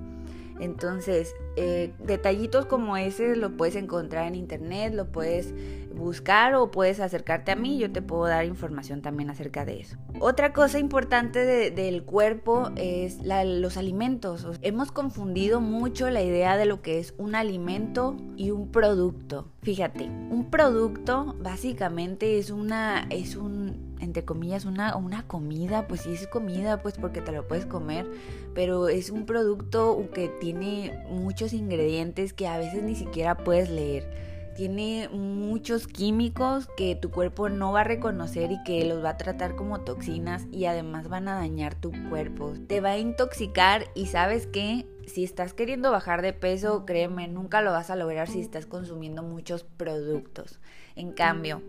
Entonces, 0.59 1.35
eh, 1.57 1.93
detallitos 1.99 2.65
como 2.65 2.97
ese 2.97 3.35
lo 3.35 3.55
puedes 3.57 3.75
encontrar 3.75 4.27
en 4.27 4.35
internet, 4.35 4.93
lo 4.93 5.11
puedes 5.11 5.53
buscar 5.95 6.55
o 6.55 6.71
puedes 6.71 6.99
acercarte 6.99 7.51
a 7.51 7.55
mí, 7.55 7.77
yo 7.77 7.91
te 7.91 8.01
puedo 8.01 8.25
dar 8.25 8.45
información 8.45 9.01
también 9.01 9.29
acerca 9.29 9.65
de 9.65 9.79
eso. 9.79 9.97
Otra 10.19 10.53
cosa 10.53 10.77
importante 10.79 11.71
del 11.71 12.03
cuerpo 12.03 12.71
es 12.75 13.19
los 13.23 13.77
alimentos. 13.77 14.47
Hemos 14.61 14.91
confundido 14.91 15.61
mucho 15.61 16.09
la 16.09 16.21
idea 16.21 16.57
de 16.57 16.65
lo 16.65 16.81
que 16.81 16.99
es 16.99 17.13
un 17.17 17.35
alimento 17.35 18.15
y 18.35 18.51
un 18.51 18.71
producto. 18.71 19.51
Fíjate, 19.61 20.05
un 20.05 20.49
producto 20.51 21.35
básicamente 21.39 22.37
es 22.37 22.49
una, 22.49 23.07
es 23.09 23.35
un, 23.35 23.84
entre 23.99 24.25
comillas, 24.25 24.65
una, 24.65 24.95
una 24.95 25.27
comida, 25.27 25.87
pues 25.87 26.01
sí 26.01 26.13
es 26.13 26.27
comida, 26.27 26.81
pues 26.81 26.95
porque 26.97 27.21
te 27.21 27.31
lo 27.31 27.47
puedes 27.47 27.65
comer, 27.65 28.05
pero 28.53 28.87
es 28.87 29.09
un 29.09 29.25
producto 29.25 30.09
que 30.13 30.27
tiene 30.27 31.03
muchos 31.09 31.53
ingredientes 31.53 32.33
que 32.33 32.47
a 32.47 32.57
veces 32.57 32.83
ni 32.83 32.95
siquiera 32.95 33.37
puedes 33.37 33.69
leer 33.69 34.25
tiene 34.55 35.09
muchos 35.09 35.85
químicos 35.85 36.67
que 36.77 36.95
tu 36.95 37.11
cuerpo 37.11 37.49
no 37.49 37.73
va 37.73 37.81
a 37.81 37.83
reconocer 37.83 38.51
y 38.53 38.63
que 38.63 38.85
los 38.85 39.03
va 39.03 39.09
a 39.09 39.17
tratar 39.17 39.55
como 39.55 39.81
toxinas 39.81 40.47
y 40.51 40.65
además 40.65 41.09
van 41.09 41.27
a 41.27 41.35
dañar 41.35 41.75
tu 41.75 41.91
cuerpo. 42.09 42.53
Te 42.67 42.79
va 42.79 42.91
a 42.91 42.97
intoxicar 42.97 43.87
y 43.93 44.07
sabes 44.07 44.47
que 44.47 44.87
si 45.07 45.25
estás 45.25 45.53
queriendo 45.53 45.91
bajar 45.91 46.21
de 46.21 46.31
peso, 46.33 46.85
créeme, 46.85 47.27
nunca 47.27 47.61
lo 47.61 47.71
vas 47.71 47.89
a 47.89 47.97
lograr 47.97 48.29
si 48.29 48.39
estás 48.39 48.65
consumiendo 48.65 49.23
muchos 49.23 49.63
productos. 49.63 50.61
En 50.95 51.11
cambio, 51.11 51.61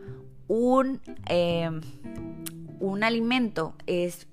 un, 0.49 1.00
eh, 1.29 1.71
un 2.81 3.05
alimento 3.05 3.75
es 3.87 4.26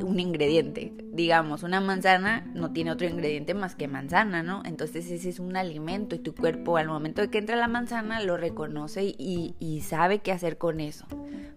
un 0.00 0.20
ingrediente. 0.20 0.92
Digamos, 1.14 1.62
una 1.62 1.80
manzana 1.80 2.44
no 2.54 2.72
tiene 2.72 2.90
otro 2.90 3.06
ingrediente 3.06 3.54
más 3.54 3.76
que 3.76 3.86
manzana, 3.86 4.42
¿no? 4.42 4.62
Entonces 4.64 5.08
ese 5.10 5.28
es 5.28 5.38
un 5.38 5.56
alimento 5.56 6.16
y 6.16 6.18
tu 6.18 6.34
cuerpo 6.34 6.76
al 6.76 6.88
momento 6.88 7.22
de 7.22 7.30
que 7.30 7.38
entra 7.38 7.54
la 7.54 7.68
manzana 7.68 8.20
lo 8.20 8.36
reconoce 8.36 9.04
y, 9.04 9.54
sabe 9.84 10.20
qué 10.20 10.32
hacer 10.32 10.58
con 10.58 10.80
eso, 10.80 11.06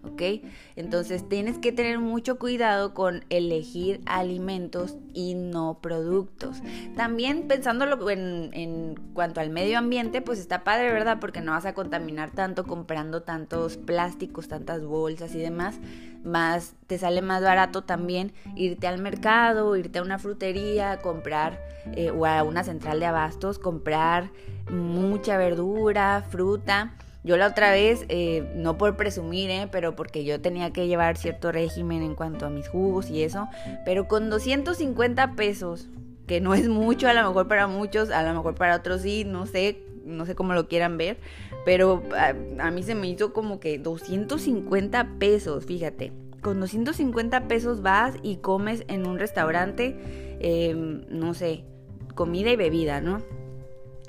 ¿ok? 0.04 0.44
Entonces 0.76 1.28
tienes 1.28 1.58
que 1.58 1.72
tener 1.72 1.98
mucho 1.98 2.38
cuidado 2.38 2.94
con 2.94 3.24
elegir 3.30 4.00
alimentos 4.06 4.96
y 5.12 5.34
no 5.34 5.78
productos. 5.80 6.58
También 6.94 7.48
pensándolo 7.48 8.10
en, 8.10 8.50
en 8.52 8.94
cuanto 9.14 9.40
al 9.40 9.50
medio 9.50 9.78
ambiente, 9.78 10.20
pues 10.20 10.38
está 10.38 10.62
padre, 10.62 10.92
¿verdad? 10.92 11.18
Porque 11.20 11.40
no 11.40 11.52
vas 11.52 11.66
a 11.66 11.74
contaminar 11.74 12.30
tanto 12.30 12.64
comprando 12.64 13.22
tantos 13.22 13.76
plásticos, 13.76 14.46
tantas 14.46 14.84
bolsas 14.84 15.34
y 15.34 15.38
demás. 15.38 15.76
Más 16.24 16.74
te 16.86 16.98
sale 16.98 17.22
más 17.22 17.42
barato 17.42 17.82
también 17.82 18.32
irte 18.56 18.86
al 18.86 19.00
mercado, 19.00 19.47
irte 19.76 19.98
a 19.98 20.02
una 20.02 20.18
frutería, 20.18 20.98
comprar 20.98 21.60
eh, 21.94 22.10
o 22.10 22.26
a 22.26 22.42
una 22.42 22.64
central 22.64 23.00
de 23.00 23.06
abastos, 23.06 23.58
comprar 23.58 24.30
mucha 24.70 25.36
verdura, 25.38 26.24
fruta. 26.28 26.94
Yo 27.24 27.36
la 27.36 27.48
otra 27.48 27.72
vez, 27.72 28.04
eh, 28.08 28.50
no 28.54 28.78
por 28.78 28.96
presumir, 28.96 29.50
eh, 29.50 29.68
pero 29.70 29.96
porque 29.96 30.24
yo 30.24 30.40
tenía 30.40 30.72
que 30.72 30.86
llevar 30.86 31.16
cierto 31.16 31.52
régimen 31.52 32.02
en 32.02 32.14
cuanto 32.14 32.46
a 32.46 32.50
mis 32.50 32.68
jugos 32.68 33.10
y 33.10 33.22
eso, 33.22 33.48
pero 33.84 34.08
con 34.08 34.30
250 34.30 35.34
pesos, 35.34 35.88
que 36.26 36.40
no 36.40 36.54
es 36.54 36.68
mucho 36.68 37.08
a 37.08 37.14
lo 37.14 37.26
mejor 37.26 37.48
para 37.48 37.66
muchos, 37.66 38.10
a 38.10 38.22
lo 38.22 38.34
mejor 38.34 38.54
para 38.54 38.76
otros 38.76 39.02
sí, 39.02 39.24
no 39.24 39.46
sé, 39.46 39.82
no 40.04 40.26
sé 40.26 40.34
cómo 40.34 40.54
lo 40.54 40.68
quieran 40.68 40.96
ver, 40.96 41.18
pero 41.64 42.02
a, 42.16 42.28
a 42.64 42.70
mí 42.70 42.82
se 42.82 42.94
me 42.94 43.08
hizo 43.08 43.32
como 43.32 43.60
que 43.60 43.78
250 43.78 45.18
pesos, 45.18 45.66
fíjate 45.66 46.12
con 46.40 46.60
250 46.60 47.48
pesos 47.48 47.82
vas 47.82 48.14
y 48.22 48.36
comes 48.36 48.84
en 48.88 49.06
un 49.06 49.18
restaurante, 49.18 49.96
em, 50.40 51.04
no 51.10 51.34
sé, 51.34 51.64
comida 52.14 52.50
y 52.50 52.56
bebida, 52.56 53.00
¿no? 53.00 53.22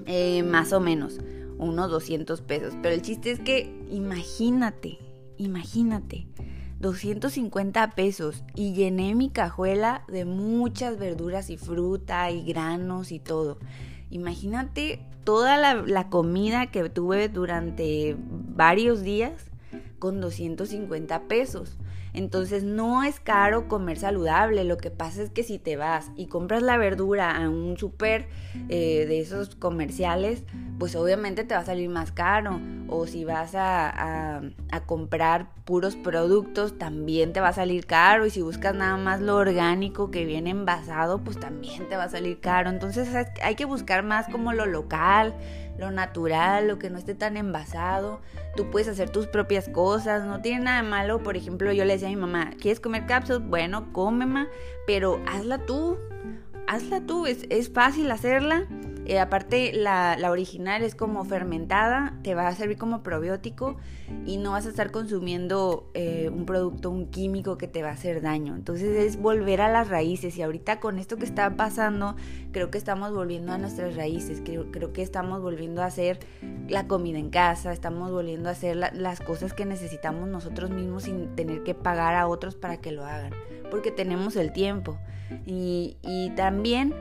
Eh, 0.05 0.43
más 0.43 0.73
o 0.73 0.79
menos, 0.79 1.19
unos 1.57 1.91
200 1.91 2.41
pesos. 2.41 2.73
Pero 2.81 2.95
el 2.95 3.01
chiste 3.01 3.31
es 3.31 3.39
que 3.39 3.73
imagínate, 3.89 4.99
imagínate, 5.37 6.27
250 6.79 7.91
pesos 7.91 8.43
y 8.55 8.73
llené 8.73 9.13
mi 9.13 9.29
cajuela 9.29 10.05
de 10.07 10.25
muchas 10.25 10.97
verduras 10.97 11.49
y 11.49 11.57
fruta 11.57 12.31
y 12.31 12.43
granos 12.43 13.11
y 13.11 13.19
todo. 13.19 13.57
Imagínate 14.09 15.05
toda 15.23 15.57
la, 15.57 15.75
la 15.75 16.09
comida 16.09 16.67
que 16.67 16.89
tuve 16.89 17.27
durante 17.27 18.15
varios 18.19 19.01
días 19.01 19.49
con 19.99 20.21
250 20.21 21.23
pesos. 21.23 21.77
Entonces 22.13 22.63
no 22.63 23.03
es 23.03 23.19
caro 23.19 23.67
comer 23.67 23.97
saludable, 23.97 24.63
lo 24.63 24.77
que 24.77 24.91
pasa 24.91 25.21
es 25.21 25.29
que 25.29 25.43
si 25.43 25.59
te 25.59 25.77
vas 25.77 26.11
y 26.15 26.27
compras 26.27 26.63
la 26.63 26.77
verdura 26.77 27.35
a 27.35 27.49
un 27.49 27.77
súper 27.77 28.27
eh, 28.69 29.05
de 29.07 29.19
esos 29.19 29.55
comerciales, 29.55 30.43
pues 30.79 30.95
obviamente 30.95 31.43
te 31.43 31.53
va 31.53 31.61
a 31.61 31.65
salir 31.65 31.89
más 31.89 32.11
caro. 32.11 32.59
O 32.87 33.05
si 33.05 33.23
vas 33.23 33.53
a, 33.53 34.41
a, 34.71 34.79
comprar 34.85 35.49
puros 35.63 35.95
productos, 35.95 36.79
también 36.79 37.33
te 37.33 37.41
va 37.41 37.49
a 37.49 37.53
salir 37.53 37.85
caro. 37.85 38.25
Y 38.25 38.31
si 38.31 38.41
buscas 38.41 38.73
nada 38.73 38.97
más 38.97 39.21
lo 39.21 39.35
orgánico 39.35 40.09
que 40.09 40.25
viene 40.25 40.49
envasado, 40.49 41.19
pues 41.19 41.39
también 41.39 41.87
te 41.87 41.95
va 41.95 42.05
a 42.05 42.09
salir 42.09 42.39
caro. 42.39 42.69
Entonces 42.69 43.09
hay 43.43 43.55
que 43.55 43.65
buscar 43.65 44.03
más 44.03 44.27
como 44.29 44.53
lo 44.53 44.65
local, 44.65 45.35
lo 45.79 45.91
natural, 45.91 46.67
lo 46.67 46.77
que 46.77 46.89
no 46.89 46.97
esté 46.97 47.15
tan 47.15 47.37
envasado. 47.37 48.19
Tú 48.55 48.69
puedes 48.69 48.87
hacer 48.87 49.09
tus 49.09 49.27
propias 49.27 49.69
cosas, 49.69 50.25
no 50.25 50.41
tiene 50.41 50.65
nada 50.65 50.83
malo. 50.83 51.23
Por 51.23 51.37
ejemplo, 51.37 51.71
yo 51.71 51.85
le 51.85 51.93
decía 51.93 52.09
a 52.09 52.11
mi 52.11 52.17
mamá, 52.17 52.51
¿quieres 52.59 52.79
comer 52.79 53.05
cápsulas? 53.05 53.47
Bueno, 53.47 53.91
cómema, 53.93 54.47
pero 54.85 55.21
hazla 55.25 55.59
tú. 55.65 55.97
Hazla 56.69 57.01
tú, 57.01 57.25
es, 57.25 57.47
es 57.49 57.73
fácil 57.73 58.11
hacerla 58.11 58.67
eh, 59.09 59.17
aparte, 59.17 59.73
la, 59.73 60.19
original 60.29 60.83
es 60.83 60.93
como 60.93 61.25
fermentada, 61.25 62.13
te 62.21 62.35
va 62.35 62.47
a 62.47 62.53
servir 62.53 62.77
como 62.77 63.01
probiótico 63.01 63.75
y 64.23 64.37
no 64.37 64.51
vas 64.51 64.67
a 64.67 64.69
estar 64.69 64.91
consumiendo 64.91 65.89
eh, 65.95 66.29
un 66.31 66.45
producto, 66.45 66.91
un 66.91 67.07
químico 67.07 67.57
que 67.57 67.67
te 67.67 67.81
va 67.81 67.89
a 67.89 67.93
hacer 67.93 68.21
daño. 68.21 68.55
Entonces 68.55 68.95
es 69.03 69.19
volver 69.19 69.61
a 69.61 69.71
las 69.71 69.89
raíces 69.89 70.37
y 70.37 70.43
ahorita 70.43 70.79
con 70.79 70.99
esto 70.99 71.17
que 71.17 71.25
está 71.25 71.55
pasando, 71.55 72.17
creo 72.51 72.69
que 72.69 72.77
estamos 72.77 73.11
volviendo 73.11 73.51
a 73.51 73.57
nuestras 73.57 73.95
raíces, 73.95 74.43
creo, 74.45 74.71
creo 74.71 74.93
que 74.93 75.01
estamos 75.01 75.41
volviendo 75.41 75.81
a 75.81 75.85
hacer 75.85 76.19
la 76.67 76.85
comida 76.85 77.17
en 77.17 77.31
casa, 77.31 77.73
estamos 77.73 78.11
volviendo 78.11 78.47
a 78.47 78.51
hacer 78.51 78.75
las 78.75 79.21
cosas 79.21 79.55
que 79.55 79.65
necesitamos 79.65 80.27
nosotros 80.27 80.69
mismos 80.69 81.05
sin 81.05 81.35
tener 81.35 81.63
que 81.63 81.73
pagar 81.73 82.13
a 82.13 82.27
otros 82.27 82.55
para 82.55 82.77
que 82.77 82.91
lo 82.91 83.05
hagan, 83.05 83.33
porque 83.71 83.89
tenemos 83.89 84.35
el 84.35 84.53
tiempo. 84.53 84.99
Y, 85.45 85.97
también 86.35 86.93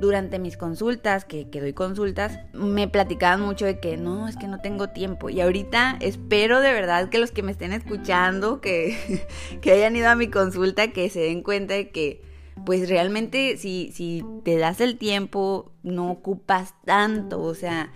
durante 0.00 0.38
mis 0.38 0.56
consultas, 0.56 1.24
que, 1.26 1.50
que, 1.50 1.60
doy 1.60 1.74
consultas, 1.74 2.38
me 2.54 2.88
platicaban 2.88 3.42
mucho 3.42 3.66
de 3.66 3.80
que 3.80 3.98
no, 3.98 4.28
es 4.28 4.36
que 4.36 4.48
no 4.48 4.60
tengo 4.60 4.88
tiempo. 4.88 5.28
Y 5.28 5.42
ahorita 5.42 5.98
espero 6.00 6.60
de 6.60 6.72
verdad 6.72 7.10
que 7.10 7.18
los 7.18 7.32
que 7.32 7.42
me 7.42 7.52
estén 7.52 7.72
escuchando, 7.72 8.60
que, 8.62 9.26
que 9.60 9.72
hayan 9.72 9.94
ido 9.96 10.08
a 10.08 10.14
mi 10.14 10.28
consulta, 10.28 10.88
que 10.88 11.10
se 11.10 11.20
den 11.20 11.42
cuenta 11.42 11.74
de 11.74 11.90
que 11.90 12.22
pues 12.64 12.88
realmente 12.88 13.56
si, 13.56 13.90
si 13.92 14.24
te 14.44 14.56
das 14.56 14.80
el 14.80 14.98
tiempo, 14.98 15.72
no 15.82 16.10
ocupas 16.10 16.74
tanto, 16.84 17.40
o 17.40 17.54
sea, 17.54 17.92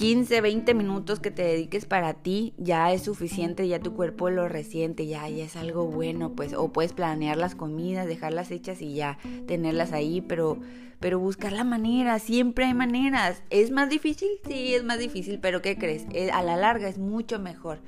15, 0.00 0.40
20 0.40 0.72
minutos 0.72 1.20
que 1.20 1.30
te 1.30 1.42
dediques 1.42 1.84
para 1.84 2.14
ti 2.14 2.54
ya 2.56 2.90
es 2.90 3.02
suficiente, 3.02 3.68
ya 3.68 3.80
tu 3.80 3.92
cuerpo 3.92 4.30
lo 4.30 4.48
resiente, 4.48 5.06
ya, 5.06 5.28
ya 5.28 5.44
es 5.44 5.56
algo 5.56 5.88
bueno, 5.88 6.32
pues, 6.32 6.54
o 6.54 6.72
puedes 6.72 6.94
planear 6.94 7.36
las 7.36 7.54
comidas, 7.54 8.06
dejarlas 8.06 8.50
hechas 8.50 8.80
y 8.80 8.94
ya 8.94 9.18
tenerlas 9.46 9.92
ahí, 9.92 10.22
pero, 10.22 10.58
pero 11.00 11.18
buscar 11.18 11.52
la 11.52 11.64
manera, 11.64 12.18
siempre 12.18 12.64
hay 12.64 12.72
maneras. 12.72 13.42
¿Es 13.50 13.70
más 13.72 13.90
difícil? 13.90 14.30
Sí, 14.48 14.74
es 14.74 14.84
más 14.84 14.98
difícil, 14.98 15.38
pero 15.38 15.60
¿qué 15.60 15.76
crees? 15.76 16.06
Eh, 16.14 16.30
a 16.30 16.42
la 16.42 16.56
larga 16.56 16.88
es 16.88 16.96
mucho 16.96 17.38
mejor. 17.38 17.80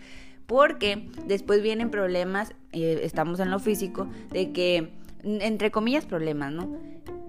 Porque 0.44 1.08
después 1.26 1.62
vienen 1.62 1.90
problemas, 1.90 2.52
eh, 2.72 3.00
estamos 3.04 3.40
en 3.40 3.50
lo 3.50 3.58
físico, 3.58 4.06
de 4.30 4.52
que, 4.52 4.90
entre 5.22 5.70
comillas, 5.70 6.04
problemas, 6.04 6.52
¿no? 6.52 6.78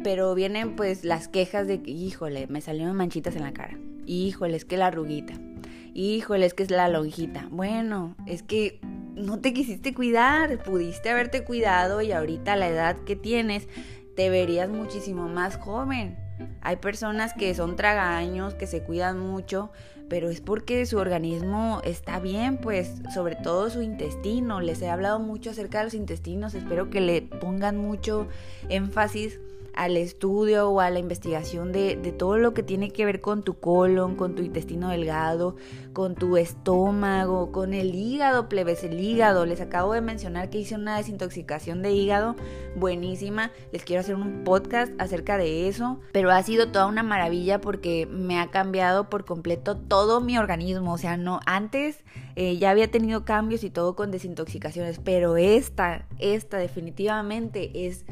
Pero 0.04 0.36
vienen 0.36 0.76
pues 0.76 1.06
las 1.06 1.30
quejas 1.30 1.68
de 1.68 1.82
que, 1.82 1.92
híjole, 1.92 2.48
me 2.48 2.60
salieron 2.60 2.98
manchitas 2.98 3.38
en 3.38 3.44
la 3.44 3.54
cara 3.54 3.78
Híjole, 4.06 4.58
es 4.58 4.66
que 4.66 4.78
la 4.78 4.88
arruguita. 4.88 5.34
Híjole, 5.94 6.46
es 6.46 6.54
que 6.54 6.64
es 6.64 6.72
la 6.72 6.88
lonjita. 6.88 7.48
Bueno, 7.52 8.16
es 8.26 8.44
que 8.44 8.80
no 9.16 9.40
te 9.40 9.54
quisiste 9.54 9.94
cuidar, 9.94 10.64
pudiste 10.64 11.10
haberte 11.10 11.44
cuidado 11.44 12.02
y 12.02 12.12
ahorita 12.12 12.56
la 12.56 12.68
edad 12.68 12.98
que 12.98 13.16
tienes 13.16 13.68
te 14.16 14.30
verías 14.30 14.70
muchísimo 14.70 15.28
más 15.28 15.58
joven. 15.58 16.18
Hay 16.62 16.78
personas 16.78 17.34
que 17.34 17.54
son 17.54 17.76
tragaños, 17.76 18.56
que 18.56 18.68
se 18.68 18.84
cuidan 18.84 19.20
mucho, 19.20 19.72
pero 20.10 20.30
es 20.30 20.42
porque 20.42 20.86
su 20.86 20.98
organismo 20.98 21.82
está 21.84 22.20
bien, 22.20 22.58
pues 22.58 23.02
sobre 23.14 23.36
todo 23.36 23.70
su 23.70 23.82
intestino. 23.82 24.62
Les 24.62 24.82
he 24.82 24.90
hablado 24.90 25.20
mucho 25.20 25.52
acerca 25.52 25.80
de 25.80 25.86
los 25.86 25.94
intestinos, 25.94 26.54
espero 26.54 26.90
que 26.90 27.02
le 27.02 27.22
pongan 27.22 27.78
mucho 27.78 28.28
énfasis 28.70 29.40
al 29.76 29.98
estudio 29.98 30.70
o 30.70 30.80
a 30.80 30.90
la 30.90 31.00
investigación 31.00 31.72
de, 31.72 31.96
todo 32.18 32.38
lo 32.38 32.54
que 32.54 32.64
tiene 32.64 32.92
que 32.92 33.06
ver 33.06 33.22
con 33.22 33.44
tu 33.44 33.60
colon, 33.60 34.16
con 34.16 34.36
tu 34.36 34.44
intestino 34.44 34.90
delgado, 34.90 35.56
con 35.94 36.16
tu 36.16 36.38
estómago, 36.38 37.52
con 37.52 37.74
el 37.74 37.96
hígado, 37.96 38.50
plebes, 38.50 38.84
el 38.84 39.00
hígado. 39.00 39.46
Les 39.46 39.62
acabo 39.62 39.94
de 39.94 40.02
mencionar 40.02 40.50
que 40.50 40.60
hice 40.60 40.76
una 40.76 40.98
desintoxicación 40.98 41.82
de 41.82 41.92
hígado 41.92 42.36
buenísima. 42.76 43.52
Les 43.72 43.84
quiero 43.84 44.02
hacer 44.02 44.16
un 44.16 44.44
podcast 44.44 44.94
acerca 45.00 45.38
de 45.38 45.68
eso, 45.68 46.00
pero 46.12 46.32
ha 46.32 46.44
sido 46.44 46.68
toda 46.72 46.86
una 46.86 47.04
maravilla 47.04 47.60
porque 47.62 48.06
me 48.06 48.40
ha 48.40 48.52
cambiado 48.52 49.10
por 49.10 49.26
completo 49.26 49.78
todo 49.78 50.22
mi 50.22 50.38
organismo. 50.38 50.94
O 50.94 50.98
sea, 50.98 51.18
no, 51.18 51.40
antes 51.46 52.04
eh, 52.36 52.58
ya 52.58 52.72
había 52.72 52.90
tenido 52.90 53.26
cambios 53.26 53.64
y 53.64 53.70
todo 53.70 53.96
con 53.96 54.12
desintoxicaciones, 54.12 55.00
pero 55.00 55.38
esta, 55.38 56.08
esta 56.20 56.58
definitivamente 56.58 57.88
es 57.88 58.06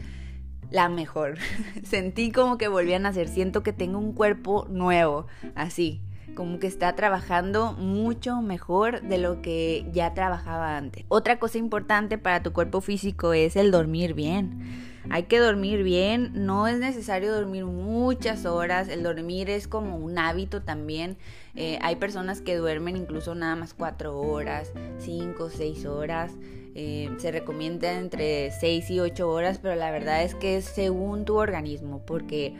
la 0.71 0.89
mejor. 0.89 1.37
Sentí 1.83 2.31
como 2.31 2.57
que 2.57 2.67
volví 2.67 2.93
a 2.93 2.99
nacer, 2.99 3.27
siento 3.27 3.61
que 3.61 3.73
tengo 3.73 3.99
un 3.99 4.13
cuerpo 4.13 4.65
nuevo, 4.69 5.27
así. 5.53 6.01
como 6.33 6.59
que 6.59 6.67
está 6.67 6.95
trabajando 6.95 7.73
mucho 7.73 8.41
mejor 8.41 9.01
de 9.01 9.17
lo 9.17 9.41
que 9.41 9.85
ya 9.91 10.13
trabajaba 10.13 10.77
antes. 10.77 11.03
Otra 11.09 11.37
cosa 11.39 11.57
importante 11.57 12.17
para 12.17 12.41
tu 12.41 12.53
cuerpo 12.53 12.79
físico 12.79 13.33
es 13.33 13.55
el 13.57 13.69
dormir 13.69 14.13
bien. 14.13 14.89
Hay 15.09 15.23
que 15.23 15.39
dormir 15.39 15.83
bien, 15.83 16.31
no 16.33 16.67
es 16.67 16.77
necesario 16.77 17.33
dormir 17.33 17.65
muchas 17.65 18.45
horas, 18.45 18.87
el 18.87 19.03
dormir 19.03 19.49
es 19.49 19.67
como 19.67 19.97
un 19.97 20.17
hábito 20.17 20.61
también. 20.61 21.17
Eh, 21.55 21.79
hay 21.81 21.95
personas 21.95 22.39
que 22.39 22.55
duermen 22.55 22.95
incluso 22.95 23.33
nada 23.35 23.55
más 23.55 23.73
cuatro 23.73 24.17
horas, 24.17 24.71
cinco, 24.99 25.49
seis 25.49 25.85
horas. 25.85 26.31
Eh, 26.73 27.09
se 27.17 27.31
recomienda 27.31 27.91
entre 27.93 28.51
6 28.51 28.89
y 28.91 28.99
8 28.99 29.29
horas, 29.29 29.59
pero 29.61 29.75
la 29.75 29.91
verdad 29.91 30.23
es 30.23 30.35
que 30.35 30.57
es 30.57 30.65
según 30.65 31.25
tu 31.25 31.35
organismo, 31.35 32.01
porque 32.05 32.53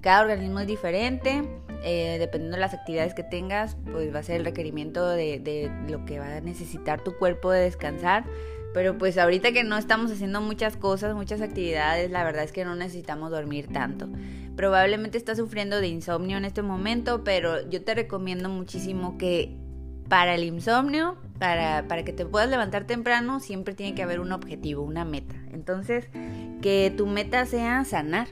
cada 0.00 0.22
organismo 0.22 0.60
es 0.60 0.66
diferente, 0.66 1.42
eh, 1.82 2.16
dependiendo 2.18 2.56
de 2.56 2.60
las 2.60 2.74
actividades 2.74 3.14
que 3.14 3.24
tengas, 3.24 3.76
pues 3.90 4.14
va 4.14 4.20
a 4.20 4.22
ser 4.22 4.36
el 4.36 4.44
requerimiento 4.44 5.08
de, 5.08 5.38
de 5.38 5.70
lo 5.88 6.04
que 6.04 6.18
va 6.18 6.36
a 6.36 6.40
necesitar 6.40 7.02
tu 7.02 7.16
cuerpo 7.16 7.50
de 7.50 7.62
descansar. 7.62 8.24
Pero 8.74 8.98
pues 8.98 9.16
ahorita 9.18 9.52
que 9.52 9.64
no 9.64 9.78
estamos 9.78 10.10
haciendo 10.10 10.40
muchas 10.40 10.76
cosas, 10.76 11.14
muchas 11.14 11.40
actividades, 11.40 12.10
la 12.10 12.22
verdad 12.22 12.44
es 12.44 12.52
que 12.52 12.64
no 12.64 12.74
necesitamos 12.74 13.30
dormir 13.30 13.68
tanto. 13.72 14.08
Probablemente 14.56 15.18
estás 15.18 15.38
sufriendo 15.38 15.80
de 15.80 15.88
insomnio 15.88 16.36
en 16.36 16.44
este 16.44 16.62
momento, 16.62 17.24
pero 17.24 17.68
yo 17.70 17.82
te 17.82 17.94
recomiendo 17.94 18.48
muchísimo 18.48 19.16
que 19.16 19.56
para 20.08 20.34
el 20.34 20.44
insomnio, 20.44 21.16
para, 21.38 21.86
para 21.86 22.04
que 22.04 22.12
te 22.12 22.24
puedas 22.24 22.48
levantar 22.48 22.84
temprano, 22.84 23.40
siempre 23.40 23.74
tiene 23.74 23.94
que 23.94 24.02
haber 24.02 24.20
un 24.20 24.32
objetivo, 24.32 24.82
una 24.82 25.04
meta. 25.04 25.34
Entonces, 25.52 26.08
que 26.62 26.92
tu 26.96 27.06
meta 27.06 27.44
sea 27.46 27.84
sanar. 27.84 28.28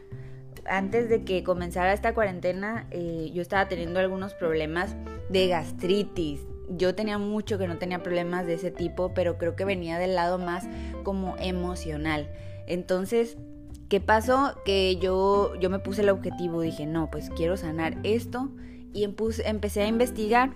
Antes 0.68 1.08
de 1.08 1.22
que 1.22 1.44
comenzara 1.44 1.92
esta 1.92 2.12
cuarentena, 2.12 2.86
eh, 2.90 3.30
yo 3.32 3.40
estaba 3.42 3.68
teniendo 3.68 4.00
algunos 4.00 4.34
problemas 4.34 4.96
de 5.28 5.46
gastritis. 5.48 6.40
Yo 6.68 6.96
tenía 6.96 7.18
mucho 7.18 7.58
que 7.58 7.68
no 7.68 7.78
tenía 7.78 8.02
problemas 8.02 8.46
de 8.46 8.54
ese 8.54 8.72
tipo, 8.72 9.14
pero 9.14 9.38
creo 9.38 9.54
que 9.54 9.64
venía 9.64 9.98
del 9.98 10.16
lado 10.16 10.38
más 10.38 10.66
como 11.04 11.36
emocional. 11.38 12.28
Entonces, 12.66 13.36
¿qué 13.88 14.00
pasó? 14.00 14.60
Que 14.64 14.96
yo, 14.96 15.54
yo 15.60 15.70
me 15.70 15.78
puse 15.78 16.02
el 16.02 16.08
objetivo, 16.08 16.62
dije, 16.62 16.86
no, 16.86 17.10
pues 17.10 17.30
quiero 17.30 17.56
sanar 17.56 17.96
esto 18.02 18.50
y 18.92 19.04
empecé 19.04 19.82
a 19.82 19.86
investigar 19.86 20.54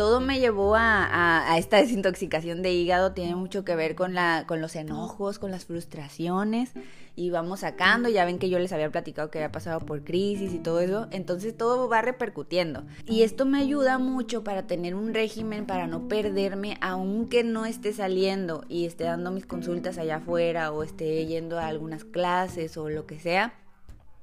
todo 0.00 0.22
me 0.22 0.40
llevó 0.40 0.76
a, 0.76 1.58
esta 1.58 1.76
desintoxicación 1.76 2.62
de 2.62 2.72
hígado, 2.72 3.12
tiene 3.12 3.34
mucho 3.34 3.66
que 3.66 3.76
ver 3.76 3.94
con, 3.94 4.14
la, 4.14 4.44
con 4.46 4.62
los 4.62 4.74
enojos, 4.74 5.38
con 5.38 5.50
las 5.50 5.66
frustraciones 5.66 6.70
y 7.16 7.28
vamos 7.28 7.60
sacando, 7.60 8.08
ya 8.08 8.24
ven 8.24 8.38
que 8.38 8.48
yo 8.48 8.58
les 8.58 8.72
había 8.72 8.90
platicado 8.90 9.30
que 9.30 9.36
había 9.36 9.52
pasado 9.52 9.80
por 9.80 10.02
crisis 10.02 10.54
y 10.54 10.58
todo 10.58 10.80
eso, 10.80 11.06
entonces 11.10 11.54
todo 11.54 11.86
va 11.90 12.00
repercutiendo. 12.00 12.84
Y 13.04 13.24
esto 13.24 13.44
me 13.44 13.58
ayuda 13.58 13.98
mucho 13.98 14.42
para 14.42 14.66
tener 14.66 14.94
un 14.94 15.12
régimen, 15.12 15.66
para 15.66 15.86
no 15.86 16.08
perderme, 16.08 16.78
aunque 16.80 17.44
no 17.44 17.66
esté 17.66 17.92
saliendo 17.92 18.64
y 18.70 18.86
esté 18.86 19.04
dando 19.04 19.30
mis 19.30 19.44
consultas 19.44 19.98
allá 19.98 20.16
afuera 20.16 20.72
o 20.72 20.82
esté 20.82 21.26
yendo 21.26 21.58
a 21.58 21.66
algunas 21.66 22.04
clases 22.04 22.78
o 22.78 22.88
lo 22.88 23.04
que 23.04 23.20
sea 23.20 23.52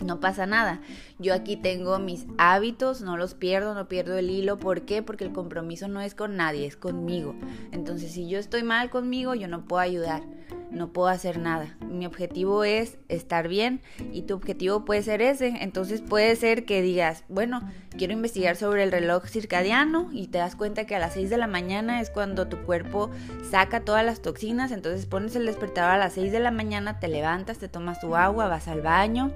no 0.06 0.20
pasa 0.20 0.46
nada. 0.46 0.82
Yo 1.18 1.34
aquí 1.34 1.58
tengo 1.58 1.98
mis 2.00 2.28
hábitos, 2.38 3.02
no 3.02 3.18
los 3.18 3.34
pierdo, 3.34 3.74
no 3.74 3.88
pierdo 3.88 4.18
el 4.18 4.30
hilo. 4.30 4.58
¿Por 4.58 4.84
qué? 4.84 5.02
Porque 5.02 5.24
el 5.24 5.34
compromiso 5.34 5.88
no 5.88 6.02
es 6.02 6.14
con 6.14 6.36
nadie, 6.36 6.68
es 6.68 6.78
conmigo. 6.78 7.36
Entonces, 7.72 8.12
si 8.12 8.28
yo 8.28 8.38
estoy 8.38 8.64
mal 8.64 8.90
conmigo, 8.90 9.34
yo 9.34 9.48
no 9.48 9.66
puedo 9.66 9.82
ayudar, 9.82 10.22
no 10.70 10.94
puedo 10.94 11.08
hacer 11.08 11.40
nada. 11.40 11.76
Mi 11.90 12.06
objetivo 12.06 12.64
es 12.64 13.00
estar 13.08 13.48
bien 13.48 13.82
y 14.14 14.24
tu 14.24 14.36
objetivo 14.36 14.86
puede 14.86 15.02
ser 15.02 15.22
ese. 15.24 15.48
Entonces 15.62 16.02
puede 16.02 16.36
ser 16.36 16.66
que 16.66 16.84
digas, 16.84 17.24
bueno, 17.28 17.68
quiero 17.98 18.14
investigar 18.14 18.56
sobre 18.56 18.84
el 18.84 18.92
reloj 18.92 19.26
circadiano 19.26 20.10
y 20.12 20.28
te 20.28 20.38
das 20.38 20.56
cuenta 20.56 20.86
que 20.86 20.96
a 20.96 21.00
las 21.00 21.14
6 21.14 21.32
de 21.32 21.38
la 21.38 21.48
mañana 21.48 22.02
es 22.02 22.12
cuando 22.12 22.48
tu 22.48 22.58
cuerpo 22.58 23.10
saca 23.50 23.84
todas 23.84 24.06
las 24.06 24.22
toxinas. 24.22 24.72
Entonces 24.72 25.08
pones 25.08 25.36
el 25.36 25.48
despertador 25.48 25.94
a 25.94 25.98
las 25.98 26.14
6 26.14 26.32
de 26.32 26.40
la 26.40 26.52
mañana, 26.52 27.00
te 27.00 27.08
levantas, 27.08 27.58
te 27.58 27.68
tomas 27.68 28.00
tu 28.00 28.16
agua, 28.16 28.48
vas 28.48 28.68
al 28.68 28.82
baño 28.82 29.32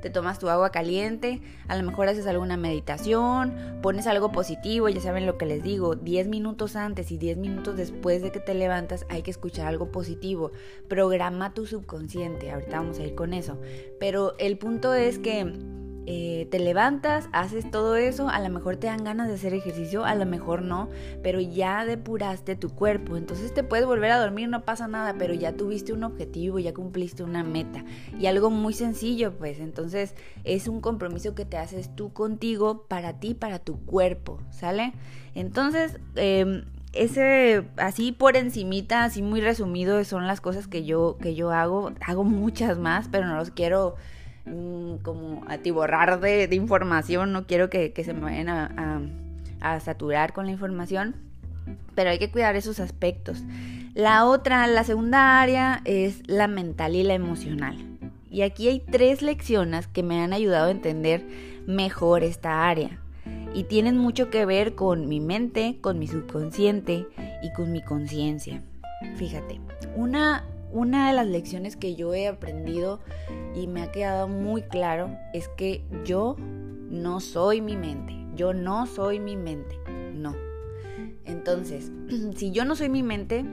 te 0.00 0.10
tomas 0.10 0.38
tu 0.38 0.48
agua 0.48 0.70
caliente, 0.70 1.40
a 1.68 1.76
lo 1.76 1.82
mejor 1.82 2.08
haces 2.08 2.26
alguna 2.26 2.56
meditación, 2.56 3.54
pones 3.82 4.06
algo 4.06 4.32
positivo, 4.32 4.88
ya 4.88 5.00
saben 5.00 5.26
lo 5.26 5.38
que 5.38 5.46
les 5.46 5.62
digo, 5.62 5.94
10 5.94 6.28
minutos 6.28 6.76
antes 6.76 7.10
y 7.10 7.18
10 7.18 7.38
minutos 7.38 7.76
después 7.76 8.22
de 8.22 8.32
que 8.32 8.40
te 8.40 8.54
levantas 8.54 9.06
hay 9.08 9.22
que 9.22 9.30
escuchar 9.30 9.66
algo 9.66 9.90
positivo, 9.90 10.52
programa 10.88 11.54
tu 11.54 11.66
subconsciente, 11.66 12.50
ahorita 12.50 12.78
vamos 12.78 12.98
a 12.98 13.04
ir 13.04 13.14
con 13.14 13.32
eso, 13.32 13.58
pero 13.98 14.34
el 14.38 14.58
punto 14.58 14.94
es 14.94 15.18
que 15.18 15.75
eh, 16.08 16.46
te 16.52 16.60
levantas, 16.60 17.28
haces 17.32 17.68
todo 17.68 17.96
eso, 17.96 18.28
a 18.28 18.38
lo 18.38 18.48
mejor 18.48 18.76
te 18.76 18.86
dan 18.86 19.02
ganas 19.02 19.26
de 19.26 19.34
hacer 19.34 19.54
ejercicio, 19.54 20.04
a 20.04 20.14
lo 20.14 20.24
mejor 20.24 20.62
no, 20.62 20.88
pero 21.22 21.40
ya 21.40 21.84
depuraste 21.84 22.54
tu 22.54 22.70
cuerpo, 22.70 23.16
entonces 23.16 23.52
te 23.52 23.64
puedes 23.64 23.86
volver 23.86 24.12
a 24.12 24.20
dormir, 24.20 24.48
no 24.48 24.64
pasa 24.64 24.86
nada, 24.86 25.16
pero 25.18 25.34
ya 25.34 25.56
tuviste 25.56 25.92
un 25.92 26.04
objetivo, 26.04 26.60
ya 26.60 26.72
cumpliste 26.72 27.24
una 27.24 27.42
meta 27.42 27.84
y 28.20 28.26
algo 28.26 28.50
muy 28.50 28.72
sencillo, 28.72 29.36
pues. 29.36 29.58
Entonces 29.58 30.14
es 30.44 30.68
un 30.68 30.80
compromiso 30.80 31.34
que 31.34 31.44
te 31.44 31.56
haces 31.56 31.94
tú 31.96 32.12
contigo, 32.12 32.86
para 32.88 33.18
ti, 33.18 33.34
para 33.34 33.58
tu 33.58 33.84
cuerpo, 33.84 34.40
¿sale? 34.50 34.92
Entonces, 35.34 35.98
em, 36.14 36.64
ese 36.92 37.64
así 37.76 38.12
por 38.12 38.36
encimita, 38.36 39.04
así 39.04 39.22
muy 39.22 39.40
resumido 39.40 40.02
son 40.04 40.26
las 40.26 40.40
cosas 40.40 40.66
que 40.68 40.84
yo 40.84 41.18
que 41.20 41.34
yo 41.34 41.50
hago, 41.50 41.92
hago 42.00 42.24
muchas 42.24 42.78
más, 42.78 43.08
pero 43.08 43.26
no 43.26 43.36
los 43.36 43.50
quiero 43.50 43.96
Mm, 44.46 44.98
como 45.02 45.42
atiborrar 45.48 46.20
de, 46.20 46.46
de 46.46 46.56
información, 46.56 47.32
no 47.32 47.46
quiero 47.46 47.68
que, 47.68 47.92
se 47.96 48.14
me 48.14 48.20
vayan 48.20 48.48
a, 48.48 49.02
a, 49.60 49.80
saturar 49.80 50.32
con 50.32 50.46
la 50.46 50.52
información, 50.52 51.16
pero 51.96 52.10
hay 52.10 52.18
que 52.20 52.30
cuidar 52.30 52.54
esos 52.54 52.78
aspectos. 52.78 53.42
La 53.94 54.24
otra, 54.24 54.68
la 54.68 54.84
segunda 54.84 55.40
área 55.40 55.80
es 55.84 56.22
la 56.28 56.46
mental 56.46 56.94
y 56.94 57.02
la 57.02 57.14
emocional. 57.14 57.76
Y 58.30 58.42
aquí 58.42 58.68
hay 58.68 58.80
tres 58.80 59.20
lecciones 59.20 59.88
que 59.88 60.04
me 60.04 60.20
han 60.20 60.32
ayudado 60.32 60.68
a 60.68 60.70
entender 60.70 61.24
mejor 61.66 62.22
esta 62.22 62.68
área. 62.68 63.00
Y 63.52 63.64
tienen 63.64 63.96
mucho 63.96 64.30
que 64.30 64.44
ver 64.44 64.74
con 64.74 65.08
mi 65.08 65.18
mente, 65.18 65.78
con 65.80 65.98
mi 65.98 66.06
subconsciente 66.06 67.08
y 67.42 67.52
con 67.54 67.72
mi 67.72 67.82
conciencia. 67.82 68.62
Fíjate, 69.16 69.60
una 69.96 70.44
una 70.76 71.08
de 71.08 71.14
las 71.14 71.26
lecciones 71.26 71.74
que 71.74 71.94
yo 71.94 72.12
he 72.12 72.28
aprendido 72.28 73.00
y 73.54 73.66
me 73.66 73.80
ha 73.80 73.90
quedado 73.90 74.28
muy 74.28 74.60
claro 74.60 75.16
es 75.32 75.48
que 75.48 75.82
yo 76.04 76.36
no 76.38 77.20
soy 77.20 77.62
mi 77.62 77.76
mente. 77.76 78.14
Yo 78.34 78.52
no 78.52 78.86
soy 78.86 79.18
mi 79.18 79.38
mente. 79.38 79.78
No. 80.14 80.36
Entonces, 81.24 81.90
si 82.36 82.50
yo 82.50 82.66
no 82.66 82.76
soy 82.76 82.90
mi 82.90 83.02
mente, 83.02 83.46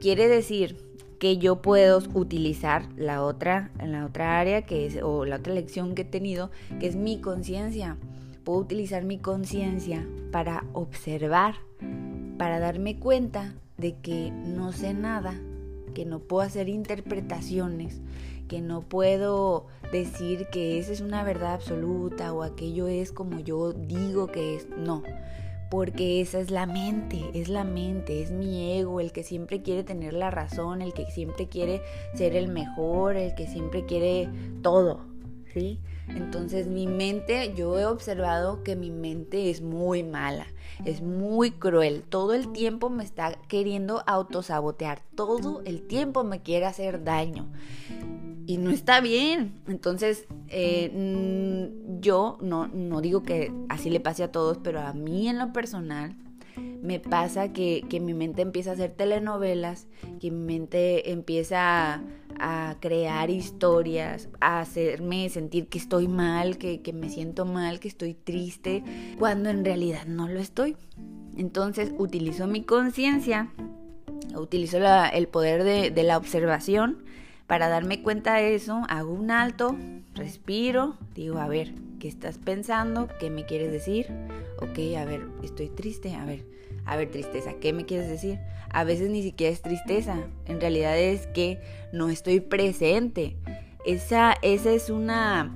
quiere 0.00 0.26
decir 0.26 0.76
que 1.20 1.38
yo 1.38 1.62
puedo 1.62 2.02
utilizar 2.14 2.88
la 2.96 3.22
otra, 3.22 3.70
la 3.78 4.04
otra 4.04 4.40
área 4.40 4.62
que 4.62 4.86
es, 4.86 5.00
o 5.00 5.24
la 5.24 5.36
otra 5.36 5.54
lección 5.54 5.94
que 5.94 6.02
he 6.02 6.06
tenido, 6.06 6.50
que 6.80 6.88
es 6.88 6.96
mi 6.96 7.20
conciencia. 7.20 7.96
Puedo 8.42 8.58
utilizar 8.58 9.04
mi 9.04 9.18
conciencia 9.18 10.04
para 10.32 10.64
observar, 10.72 11.54
para 12.38 12.58
darme 12.58 12.98
cuenta 12.98 13.54
de 13.78 13.94
que 14.00 14.32
no 14.32 14.72
sé 14.72 14.92
nada 14.94 15.40
que 15.96 16.04
no 16.04 16.18
puedo 16.18 16.46
hacer 16.46 16.68
interpretaciones, 16.68 18.02
que 18.48 18.60
no 18.60 18.82
puedo 18.82 19.64
decir 19.92 20.46
que 20.52 20.78
esa 20.78 20.92
es 20.92 21.00
una 21.00 21.24
verdad 21.24 21.54
absoluta 21.54 22.34
o 22.34 22.42
aquello 22.42 22.86
es 22.86 23.12
como 23.12 23.40
yo 23.40 23.72
digo 23.72 24.26
que 24.26 24.56
es. 24.56 24.68
No, 24.76 25.02
porque 25.70 26.20
esa 26.20 26.38
es 26.38 26.50
la 26.50 26.66
mente, 26.66 27.22
es 27.32 27.48
la 27.48 27.64
mente, 27.64 28.20
es 28.22 28.30
mi 28.30 28.78
ego, 28.78 29.00
el 29.00 29.10
que 29.10 29.22
siempre 29.22 29.62
quiere 29.62 29.84
tener 29.84 30.12
la 30.12 30.30
razón, 30.30 30.82
el 30.82 30.92
que 30.92 31.10
siempre 31.10 31.48
quiere 31.48 31.80
ser 32.12 32.36
el 32.36 32.48
mejor, 32.48 33.16
el 33.16 33.34
que 33.34 33.46
siempre 33.46 33.86
quiere 33.86 34.28
todo, 34.60 35.00
¿sí? 35.54 35.80
Entonces 36.08 36.66
mi 36.68 36.86
mente, 36.86 37.52
yo 37.54 37.78
he 37.78 37.86
observado 37.86 38.62
que 38.62 38.76
mi 38.76 38.90
mente 38.90 39.50
es 39.50 39.60
muy 39.60 40.02
mala, 40.02 40.46
es 40.84 41.02
muy 41.02 41.50
cruel, 41.50 42.04
todo 42.08 42.34
el 42.34 42.52
tiempo 42.52 42.90
me 42.90 43.04
está 43.04 43.32
queriendo 43.48 44.02
autosabotear, 44.06 45.02
todo 45.14 45.62
el 45.64 45.86
tiempo 45.86 46.22
me 46.22 46.42
quiere 46.42 46.66
hacer 46.66 47.02
daño 47.02 47.46
y 48.46 48.58
no 48.58 48.70
está 48.70 49.00
bien. 49.00 49.60
Entonces, 49.66 50.26
eh, 50.48 51.70
yo 52.00 52.38
no, 52.40 52.68
no 52.68 53.00
digo 53.00 53.22
que 53.22 53.52
así 53.68 53.90
le 53.90 54.00
pase 54.00 54.22
a 54.22 54.32
todos, 54.32 54.58
pero 54.62 54.80
a 54.80 54.92
mí 54.92 55.28
en 55.28 55.38
lo 55.38 55.52
personal 55.52 56.14
me 56.56 57.00
pasa 57.00 57.52
que, 57.52 57.84
mi 58.00 58.14
mente 58.14 58.42
empieza 58.42 58.70
a 58.70 58.74
hacer 58.74 58.92
telenovelas, 58.92 59.88
que 60.20 60.30
mi 60.30 60.44
mente 60.44 61.10
empieza 61.10 62.02
a, 62.38 62.76
crear 62.80 63.30
historias, 63.30 64.28
a 64.40 64.60
hacerme 64.60 65.28
sentir 65.28 65.68
que 65.68 65.78
estoy 65.78 66.08
mal, 66.08 66.58
que, 66.58 66.80
me 66.92 67.08
siento 67.08 67.44
mal, 67.44 67.80
que 67.80 67.88
estoy 67.88 68.14
triste, 68.14 68.84
cuando 69.18 69.50
en 69.50 69.64
realidad 69.64 70.06
no 70.06 70.28
lo 70.28 70.38
estoy. 70.38 70.76
Entonces 71.36 71.92
utilizo 71.98 72.46
mi 72.46 72.62
conciencia, 72.62 73.52
utilizo 74.36 74.78
el 74.78 75.28
poder 75.28 75.64
de, 75.64 75.90
de 75.90 76.02
la 76.02 76.16
observación 76.16 77.04
Para 77.46 77.68
darme 77.68 78.02
cuenta 78.02 78.34
de 78.34 78.56
eso, 78.56 78.82
hago 78.88 79.12
un 79.12 79.30
alto, 79.30 79.76
respiro, 80.14 80.96
digo, 81.14 81.38
a 81.38 81.46
ver, 81.46 81.74
¿qué 82.00 82.08
estás 82.08 82.38
pensando? 82.38 83.08
¿Qué 83.20 83.30
me 83.30 83.46
quieres 83.46 83.70
decir? 83.70 84.08
Ok, 84.58 84.78
a 84.98 85.04
ver, 85.04 85.28
estoy 85.44 85.68
triste, 85.68 86.14
a 86.16 86.24
ver, 86.24 86.44
a 86.84 86.96
ver, 86.96 87.08
tristeza, 87.10 87.54
¿qué 87.60 87.72
me 87.72 87.84
quieres 87.84 88.08
decir? 88.08 88.40
A 88.70 88.82
veces 88.82 89.10
ni 89.10 89.22
siquiera 89.22 89.52
es 89.52 89.62
tristeza, 89.62 90.24
en 90.46 90.60
realidad 90.60 90.98
es 90.98 91.28
que 91.28 91.60
no 91.92 92.08
estoy 92.08 92.40
presente. 92.40 93.36
Esa, 93.84 94.34
esa 94.42 94.72
es 94.72 94.90
una, 94.90 95.54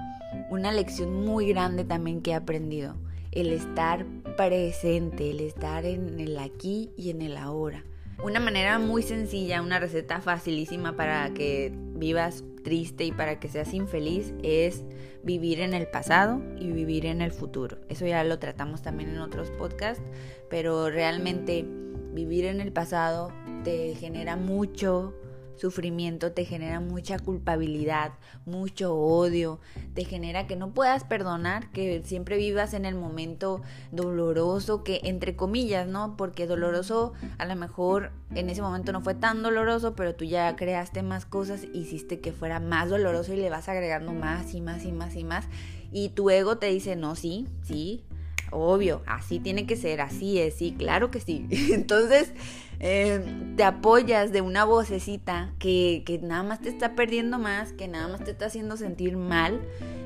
una 0.48 0.70
lección 0.70 1.24
muy 1.24 1.48
grande 1.48 1.82
también 1.82 2.22
que 2.22 2.30
he 2.30 2.34
aprendido. 2.34 2.94
El 3.32 3.52
estar 3.52 4.06
presente, 4.36 5.30
el 5.30 5.40
estar 5.40 5.84
en 5.84 6.20
el 6.20 6.38
aquí 6.38 6.90
y 6.96 7.10
en 7.10 7.22
el 7.22 7.36
ahora. 7.36 7.82
Una 8.22 8.38
manera 8.38 8.78
muy 8.78 9.02
sencilla, 9.02 9.62
una 9.62 9.78
receta 9.78 10.20
facilísima 10.20 10.94
para 10.94 11.32
que 11.32 11.72
vivas 11.74 12.44
triste 12.62 13.04
y 13.04 13.12
para 13.12 13.40
que 13.40 13.48
seas 13.48 13.72
infeliz 13.72 14.34
es 14.42 14.84
vivir 15.22 15.60
en 15.60 15.72
el 15.72 15.86
pasado 15.86 16.42
y 16.58 16.70
vivir 16.70 17.06
en 17.06 17.22
el 17.22 17.32
futuro. 17.32 17.78
Eso 17.88 18.06
ya 18.06 18.22
lo 18.24 18.38
tratamos 18.38 18.82
también 18.82 19.10
en 19.10 19.20
otros 19.20 19.50
podcasts, 19.52 20.02
pero 20.50 20.90
realmente 20.90 21.64
vivir 22.12 22.44
en 22.44 22.60
el 22.60 22.72
pasado 22.72 23.32
te 23.64 23.94
genera 23.94 24.36
mucho 24.36 25.14
sufrimiento, 25.60 26.32
te 26.32 26.44
genera 26.44 26.80
mucha 26.80 27.18
culpabilidad, 27.18 28.12
mucho 28.46 28.94
odio, 28.94 29.60
te 29.94 30.04
genera 30.04 30.46
que 30.46 30.56
no 30.56 30.72
puedas 30.72 31.04
perdonar, 31.04 31.70
que 31.72 32.02
siempre 32.04 32.36
vivas 32.38 32.72
en 32.72 32.84
el 32.84 32.94
momento 32.94 33.60
doloroso, 33.92 34.82
que 34.82 35.00
entre 35.04 35.36
comillas, 35.36 35.86
¿no? 35.86 36.16
Porque 36.16 36.46
doloroso 36.46 37.12
a 37.38 37.44
lo 37.44 37.56
mejor 37.56 38.12
en 38.34 38.48
ese 38.48 38.62
momento 38.62 38.92
no 38.92 39.00
fue 39.02 39.14
tan 39.14 39.42
doloroso, 39.42 39.94
pero 39.94 40.14
tú 40.14 40.24
ya 40.24 40.56
creaste 40.56 41.02
más 41.02 41.26
cosas, 41.26 41.64
hiciste 41.74 42.20
que 42.20 42.32
fuera 42.32 42.60
más 42.60 42.88
doloroso 42.88 43.34
y 43.34 43.36
le 43.36 43.50
vas 43.50 43.68
agregando 43.68 44.12
más 44.12 44.54
y 44.54 44.60
más 44.60 44.84
y 44.84 44.92
más 44.92 45.14
y 45.16 45.24
más. 45.24 45.46
Y 45.92 46.10
tu 46.10 46.30
ego 46.30 46.56
te 46.56 46.66
dice, 46.66 46.96
no, 46.96 47.16
sí, 47.16 47.48
sí, 47.62 48.04
obvio, 48.50 49.02
así 49.06 49.40
tiene 49.40 49.66
que 49.66 49.76
ser, 49.76 50.00
así 50.00 50.38
es, 50.38 50.54
sí, 50.54 50.74
claro 50.76 51.10
que 51.10 51.20
sí. 51.20 51.46
Entonces, 51.72 52.32
eh, 52.80 53.24
te 53.56 53.64
apoyas 53.64 54.32
de 54.32 54.40
una 54.40 54.64
vocecita 54.64 55.52
que, 55.58 56.02
que, 56.06 56.18
nada 56.18 56.42
más 56.42 56.60
te 56.60 56.68
está 56.68 56.94
perdiendo 56.94 57.38
más, 57.38 57.72
que 57.72 57.88
nada 57.88 58.08
más 58.08 58.24
te 58.24 58.30
está 58.30 58.46
haciendo 58.46 58.76
sentir 58.76 59.16
mal, 59.16 59.60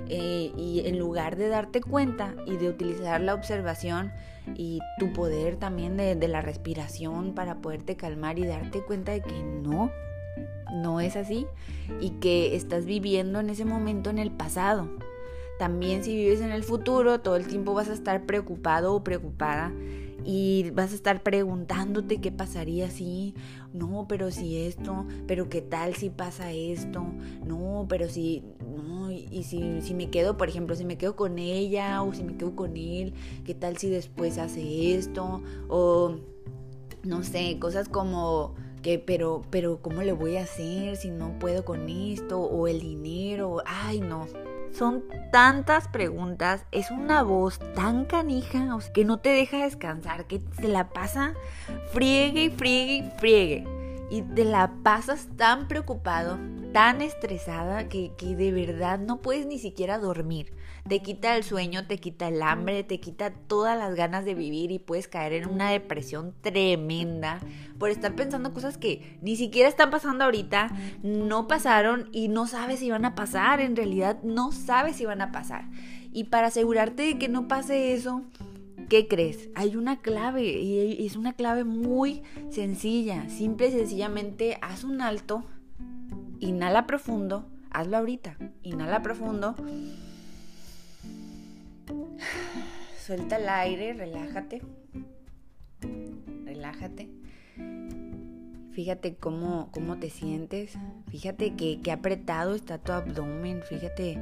eh, 0.09 0.53
y 0.57 0.83
en 0.85 0.99
lugar 0.99 1.37
de 1.37 1.49
darte 1.49 1.81
cuenta 1.81 2.35
y 2.47 2.57
de 2.57 2.69
utilizar 2.69 3.21
la 3.21 3.35
observación 3.35 4.13
y 4.55 4.81
tu 4.99 5.13
poder 5.15 5.57
también 5.57 5.97
de, 5.97 6.15
de 6.15 6.29
la 6.29 6.43
respiración 6.43 7.35
para 7.35 7.57
poderte 7.57 7.97
calmar 7.97 8.39
y 8.39 8.47
darte 8.47 8.83
cuenta 8.83 9.13
de 9.13 9.23
que 9.23 9.43
no, 9.43 9.91
no 10.75 11.01
es 11.01 11.17
así 11.17 11.47
y 12.01 12.11
que 12.11 12.55
estás 12.55 12.85
viviendo 12.85 13.41
en 13.41 13.49
ese 13.49 13.65
momento 13.65 14.11
en 14.11 14.19
el 14.19 14.31
pasado 14.31 14.91
también 15.59 16.03
si 16.03 16.17
vives 16.17 16.41
en 16.41 16.53
el 16.53 16.65
futuro, 16.65 17.21
todo 17.21 17.37
el 17.37 17.47
tiempo 17.47 17.75
vas 17.75 17.89
a 17.89 17.93
estar 17.93 18.27
preocupado 18.27 18.95
o 18.95 19.05
preocupada 19.05 19.73
y 20.25 20.71
vas 20.71 20.93
a 20.93 20.95
estar 20.95 21.23
preguntándote 21.23 22.21
qué 22.21 22.33
pasaría 22.33 22.91
si, 22.91 23.35
no, 23.73 24.07
pero 24.09 24.31
si 24.31 24.57
esto, 24.59 25.07
pero 25.27 25.49
qué 25.49 25.61
tal 25.61 25.95
si 25.95 26.11
pasa 26.11 26.53
esto, 26.53 27.05
no, 27.47 27.87
pero 27.89 28.09
si, 28.09 28.43
no, 28.77 29.11
y 29.11 29.43
si, 29.45 29.83
si 29.83 29.95
me 29.95 30.11
quedo, 30.11 30.37
por 30.37 30.49
ejemplo, 30.49 30.75
si 30.77 30.85
me 30.85 30.97
quedo 30.97 31.15
con 31.15 31.39
ella 31.39 32.03
o 32.03 32.13
si 32.15 32.25
me 32.25 32.37
quedo 32.37 32.57
con 32.57 32.77
él, 32.77 33.13
qué 33.45 33.55
tal 33.55 33.77
si 33.77 33.91
después 33.91 34.39
hace 34.39 34.95
esto, 34.95 35.43
o 35.69 36.17
no 37.03 37.23
sé, 37.23 37.59
cosas 37.59 37.89
como 37.89 38.55
que, 38.83 38.99
pero, 38.99 39.43
pero, 39.51 39.81
¿cómo 39.81 40.03
le 40.03 40.13
voy 40.13 40.37
a 40.37 40.43
hacer 40.43 40.97
si 40.97 41.11
no 41.11 41.39
puedo 41.39 41.65
con 41.65 41.89
esto? 41.89 42.41
O 42.41 42.69
el 42.69 42.81
dinero, 42.81 43.63
ay, 43.67 44.01
no, 44.01 44.27
son 44.75 45.05
tantas 45.31 45.89
preguntas, 45.89 46.65
es 46.73 46.91
una 46.91 47.23
voz 47.23 47.59
tan 47.75 48.05
canija 48.05 48.77
que 48.93 49.05
no 49.05 49.19
te 49.19 49.31
deja 49.31 49.59
descansar, 49.59 50.27
que 50.27 50.41
se 50.61 50.69
la 50.69 50.91
pasa 50.91 51.35
friegue 51.93 52.45
y 52.45 52.51
friegue 52.51 52.95
y 52.95 53.11
friegue. 53.19 53.65
Y 54.11 54.23
te 54.23 54.45
la 54.45 54.71
pasas 54.83 55.29
tan 55.37 55.67
preocupado, 55.67 56.39
tan 56.75 57.01
estresada, 57.01 57.89
que, 57.89 58.13
que 58.19 58.37
de 58.37 58.53
verdad 58.53 58.99
no 58.99 59.23
puedes 59.23 59.47
ni 59.47 59.59
siquiera 59.59 59.99
dormir 59.99 60.53
te 60.89 61.01
quita 61.01 61.35
el 61.35 61.45
sueño, 61.45 61.87
te 61.87 61.99
quita 61.99 62.29
el 62.29 62.43
hambre, 62.43 62.85
te 62.85 63.01
quita 63.01 63.33
todas 63.33 63.79
las 63.79 63.95
ganas 63.95 64.27
de 64.27 64.35
vivir 64.35 64.71
y 64.71 64.79
puedes 64.79 65.09
caer 65.09 65.33
en 65.33 65.49
una 65.49 65.71
depresión 65.71 66.35
tremenda 66.43 67.41
por 67.79 67.89
estar 67.89 68.15
pensando 68.15 68.53
cosas 68.53 68.77
que 68.77 69.19
ni 69.23 69.37
siquiera 69.37 69.69
están 69.69 69.91
pasando 69.91 70.25
ahorita, 70.25 70.71
no 71.03 71.49
pasaron 71.49 72.11
y 72.13 72.29
no 72.29 72.47
sabes 72.47 72.81
si 72.81 72.91
van 72.91 73.07
a 73.07 73.15
pasar, 73.15 73.61
en 73.61 73.77
realidad 73.77 74.23
no 74.23 74.53
sabes 74.53 74.97
si 74.97 75.07
van 75.07 75.23
a 75.23 75.33
pasar. 75.33 75.65
Y 76.13 76.25
para 76.25 76.49
asegurarte 76.49 77.03
de 77.03 77.19
que 77.19 77.29
no 77.29 77.49
pase 77.49 77.95
eso, 77.95 78.23
¿qué 78.91 79.09
crees? 79.09 79.49
Hay 79.55 79.77
una 79.77 80.01
clave 80.01 80.43
y 80.43 81.07
es 81.07 81.17
una 81.17 81.33
clave 81.33 81.65
muy 81.65 82.23
sencilla, 82.51 83.31
simple 83.31 83.69
y 83.69 83.73
sencillamente 83.73 84.59
haz 84.61 84.85
un 84.85 85.01
alto, 85.01 85.45
inhala 86.49 86.87
profundo, 86.87 87.47
hazlo 87.71 87.97
ahorita, 87.97 88.37
inhala 88.63 89.03
profundo 89.03 89.55
Suelta 93.05 93.37
el 93.37 93.49
aire, 93.51 93.93
relájate. 93.93 94.63
Relájate. 96.47 97.11
Fíjate 98.73 99.17
cómo, 99.17 99.69
cómo 99.73 99.99
te 99.99 100.09
sientes. 100.09 100.79
Fíjate 101.11 101.55
que, 101.55 101.93
apretado 101.93 102.55
está 102.55 102.79
tu 102.79 102.93
abdomen. 102.93 103.63
Fíjate 103.69 104.19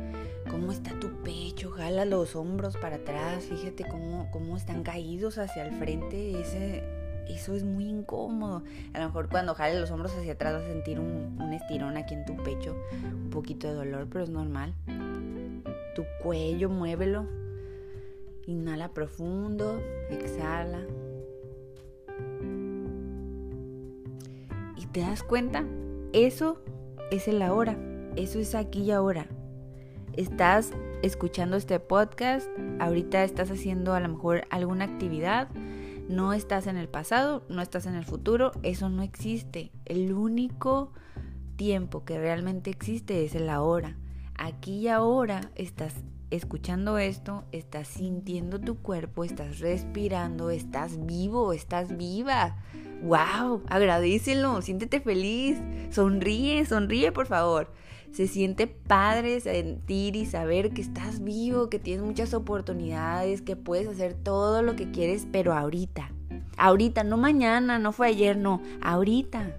cómo 0.50 0.72
está 0.72 0.98
tu 0.98 1.22
pecho. 1.22 1.70
Jala 1.70 2.04
los 2.04 2.34
hombros 2.34 2.76
para 2.76 2.96
atrás. 2.96 3.44
Fíjate 3.44 3.84
cómo, 3.84 4.28
cómo 4.32 4.56
están 4.56 4.82
caídos 4.82 5.38
hacia 5.38 5.64
el 5.64 5.72
frente. 5.76 6.40
Ese, 6.40 6.82
eso 7.28 7.54
es 7.54 7.64
muy 7.64 7.84
incómodo. 7.84 8.62
A 8.92 9.00
lo 9.00 9.06
mejor 9.06 9.28
cuando 9.28 9.54
jales 9.54 9.80
los 9.80 9.90
hombros 9.90 10.16
hacia 10.16 10.32
atrás 10.32 10.54
vas 10.54 10.64
a 10.64 10.68
sentir 10.68 11.00
un, 11.00 11.52
estirón 11.52 11.96
aquí 11.96 12.14
en 12.14 12.24
tu 12.24 12.36
pecho. 12.36 12.76
Un 12.92 13.30
poquito 13.30 13.68
de 13.68 13.74
dolor, 13.74 14.06
pero 14.10 14.24
es 14.24 14.30
normal. 14.30 14.74
Tu 15.94 16.04
cuello, 16.22 16.70
muévelo 16.70 17.26
Inhala 18.46 18.88
profundo, 18.88 19.80
exhala. 20.10 20.80
Y 24.76 24.86
te 24.86 25.00
das 25.00 25.22
cuenta, 25.22 25.64
eso 26.12 26.60
es 27.12 27.28
el 27.28 27.40
ahora, 27.40 27.76
eso 28.16 28.40
es 28.40 28.56
aquí 28.56 28.82
y 28.82 28.90
ahora. 28.90 29.26
Estás 30.16 30.72
escuchando 31.02 31.56
este 31.56 31.78
podcast, 31.78 32.48
ahorita 32.80 33.22
estás 33.22 33.50
haciendo 33.50 33.94
a 33.94 34.00
lo 34.00 34.08
mejor 34.08 34.44
alguna 34.50 34.86
actividad, 34.86 35.48
no 36.08 36.32
estás 36.32 36.66
en 36.66 36.76
el 36.76 36.88
pasado, 36.88 37.44
no 37.48 37.62
estás 37.62 37.86
en 37.86 37.94
el 37.94 38.04
futuro, 38.04 38.52
eso 38.62 38.88
no 38.88 39.02
existe. 39.02 39.72
El 39.84 40.12
único 40.12 40.92
tiempo 41.56 42.04
que 42.04 42.18
realmente 42.18 42.70
existe 42.70 43.24
es 43.24 43.34
el 43.34 43.48
ahora. 43.48 43.96
Aquí 44.34 44.80
y 44.80 44.88
ahora 44.88 45.50
estás 45.54 45.94
escuchando 46.30 46.96
esto, 46.98 47.44
estás 47.52 47.88
sintiendo 47.88 48.58
tu 48.58 48.78
cuerpo, 48.78 49.22
estás 49.22 49.60
respirando, 49.60 50.50
estás 50.50 51.04
vivo, 51.04 51.52
estás 51.52 51.96
viva. 51.96 52.56
¡Wow! 53.02 53.62
Agradecelo, 53.68 54.62
siéntete 54.62 55.00
feliz, 55.00 55.58
sonríe, 55.90 56.64
sonríe 56.64 57.12
por 57.12 57.26
favor. 57.26 57.72
Se 58.12 58.26
siente 58.26 58.66
padre 58.66 59.40
sentir 59.40 60.16
y 60.16 60.26
saber 60.26 60.74
que 60.74 60.82
estás 60.82 61.24
vivo, 61.24 61.70
que 61.70 61.78
tienes 61.78 62.04
muchas 62.04 62.34
oportunidades, 62.34 63.40
que 63.40 63.56
puedes 63.56 63.88
hacer 63.88 64.12
todo 64.12 64.60
lo 64.60 64.76
que 64.76 64.90
quieres, 64.90 65.26
pero 65.32 65.54
ahorita. 65.54 66.12
Ahorita, 66.58 67.04
no 67.04 67.16
mañana, 67.16 67.78
no 67.78 67.90
fue 67.92 68.08
ayer, 68.08 68.36
no, 68.36 68.60
ahorita. 68.82 69.56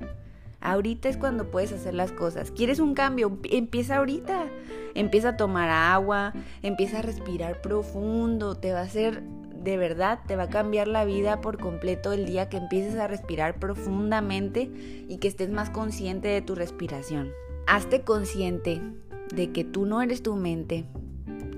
Ahorita 0.61 1.09
es 1.09 1.17
cuando 1.17 1.49
puedes 1.49 1.71
hacer 1.73 1.95
las 1.95 2.11
cosas. 2.11 2.51
¿Quieres 2.51 2.79
un 2.79 2.93
cambio? 2.93 3.39
Empieza 3.49 3.97
ahorita. 3.97 4.45
Empieza 4.93 5.29
a 5.29 5.37
tomar 5.37 5.69
agua, 5.69 6.33
empieza 6.61 6.99
a 6.99 7.01
respirar 7.01 7.59
profundo. 7.59 8.55
Te 8.55 8.71
va 8.71 8.81
a 8.81 8.83
hacer, 8.83 9.23
de 9.63 9.77
verdad, 9.77 10.19
te 10.27 10.35
va 10.35 10.43
a 10.43 10.49
cambiar 10.49 10.87
la 10.87 11.05
vida 11.05 11.41
por 11.41 11.57
completo 11.57 12.13
el 12.13 12.27
día 12.27 12.49
que 12.49 12.57
empieces 12.57 12.99
a 12.99 13.07
respirar 13.07 13.57
profundamente 13.57 14.69
y 15.09 15.17
que 15.17 15.27
estés 15.27 15.49
más 15.49 15.71
consciente 15.71 16.27
de 16.27 16.43
tu 16.43 16.53
respiración. 16.53 17.31
Hazte 17.65 18.01
consciente 18.01 18.81
de 19.33 19.51
que 19.51 19.63
tú 19.63 19.85
no 19.85 20.01
eres 20.01 20.21
tu 20.21 20.35
mente, 20.35 20.85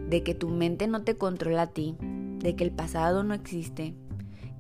de 0.09 0.23
que 0.23 0.35
tu 0.35 0.49
mente 0.49 0.87
no 0.87 1.03
te 1.03 1.17
controla 1.17 1.63
a 1.63 1.67
ti, 1.67 1.95
de 1.99 2.55
que 2.55 2.63
el 2.63 2.71
pasado 2.71 3.23
no 3.23 3.33
existe, 3.33 3.95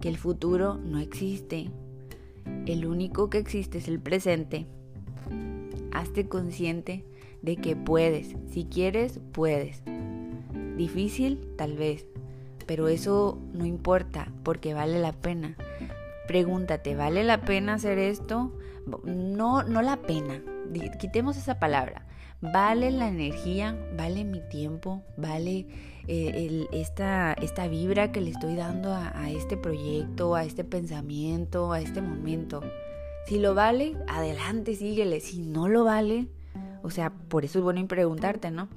que 0.01 0.09
el 0.09 0.17
futuro 0.17 0.75
no 0.75 0.99
existe, 0.99 1.69
el 2.65 2.85
único 2.87 3.29
que 3.29 3.37
existe 3.37 3.77
es 3.77 3.87
el 3.87 3.99
presente. 3.99 4.65
Hazte 5.91 6.27
consciente 6.27 7.05
de 7.43 7.57
que 7.57 7.75
puedes. 7.75 8.35
Si 8.49 8.65
quieres, 8.65 9.19
puedes. 9.31 9.83
Difícil, 10.77 11.47
tal 11.57 11.77
vez. 11.77 12.07
Pero 12.65 12.87
eso 12.87 13.37
no 13.53 13.65
importa 13.65 14.31
porque 14.43 14.73
vale 14.73 14.99
la 14.99 15.13
pena. 15.13 15.55
Pregúntate, 16.27 16.95
¿vale 16.95 17.23
la 17.23 17.41
pena 17.41 17.75
hacer 17.75 17.99
esto? 17.99 18.51
No, 19.05 19.61
no 19.61 19.81
la 19.83 19.97
pena. 19.97 20.41
Quitemos 20.99 21.37
esa 21.37 21.59
palabra. 21.59 22.05
Vale 22.41 22.91
la 22.91 23.07
energía, 23.07 23.77
vale 23.97 24.23
mi 24.23 24.41
tiempo, 24.49 25.03
vale 25.17 25.65
eh, 26.07 26.67
esta, 26.71 27.33
esta 27.33 27.67
vibra 27.67 28.11
que 28.11 28.21
le 28.21 28.29
estoy 28.29 28.55
dando 28.55 28.93
a, 28.93 29.29
este 29.31 29.57
proyecto, 29.57 30.35
a 30.35 30.43
este 30.43 30.63
pensamiento, 30.63 31.71
a 31.71 31.79
este 31.79 32.01
momento. 32.01 32.61
Si 33.27 33.39
lo 33.39 33.55
vale, 33.55 33.97
adelante, 34.07 34.75
síguele. 34.75 35.19
Si 35.21 35.39
no 35.39 35.67
lo 35.67 35.83
vale, 35.83 36.27
o 36.83 36.91
sea, 36.91 37.09
por 37.09 37.45
eso 37.45 37.59
es 37.59 37.63
bueno 37.63 37.87
preguntarte, 37.87 38.51
¿no? 38.51 38.67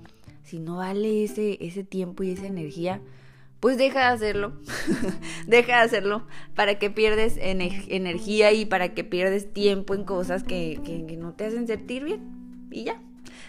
Si 0.42 0.59
no 0.59 0.77
vale 0.77 1.24
ese, 1.24 1.59
ese 1.61 1.85
tiempo 1.85 2.22
y 2.22 2.31
esa 2.31 2.46
energía, 2.46 3.03
pues 3.61 3.79
deja 3.79 4.01
de 4.01 4.07
hacerlo. 4.07 4.53
deja 5.47 5.77
de 5.79 5.83
hacerlo 5.83 6.27
para 6.55 6.79
que 6.79 6.90
pierdes 6.90 7.37
energía 7.38 8.53
y 8.53 8.64
para 8.66 8.94
que 8.94 9.05
pierdes 9.05 9.53
tiempo 9.53 9.94
en 9.94 10.05
cosas 10.05 10.42
que, 10.44 10.81
que 10.85 11.16
no 11.16 11.35
te 11.35 11.47
hacen 11.47 11.66
sentir 11.66 12.05
bien. 12.05 12.21
Y 12.71 12.85
ya. 12.85 13.01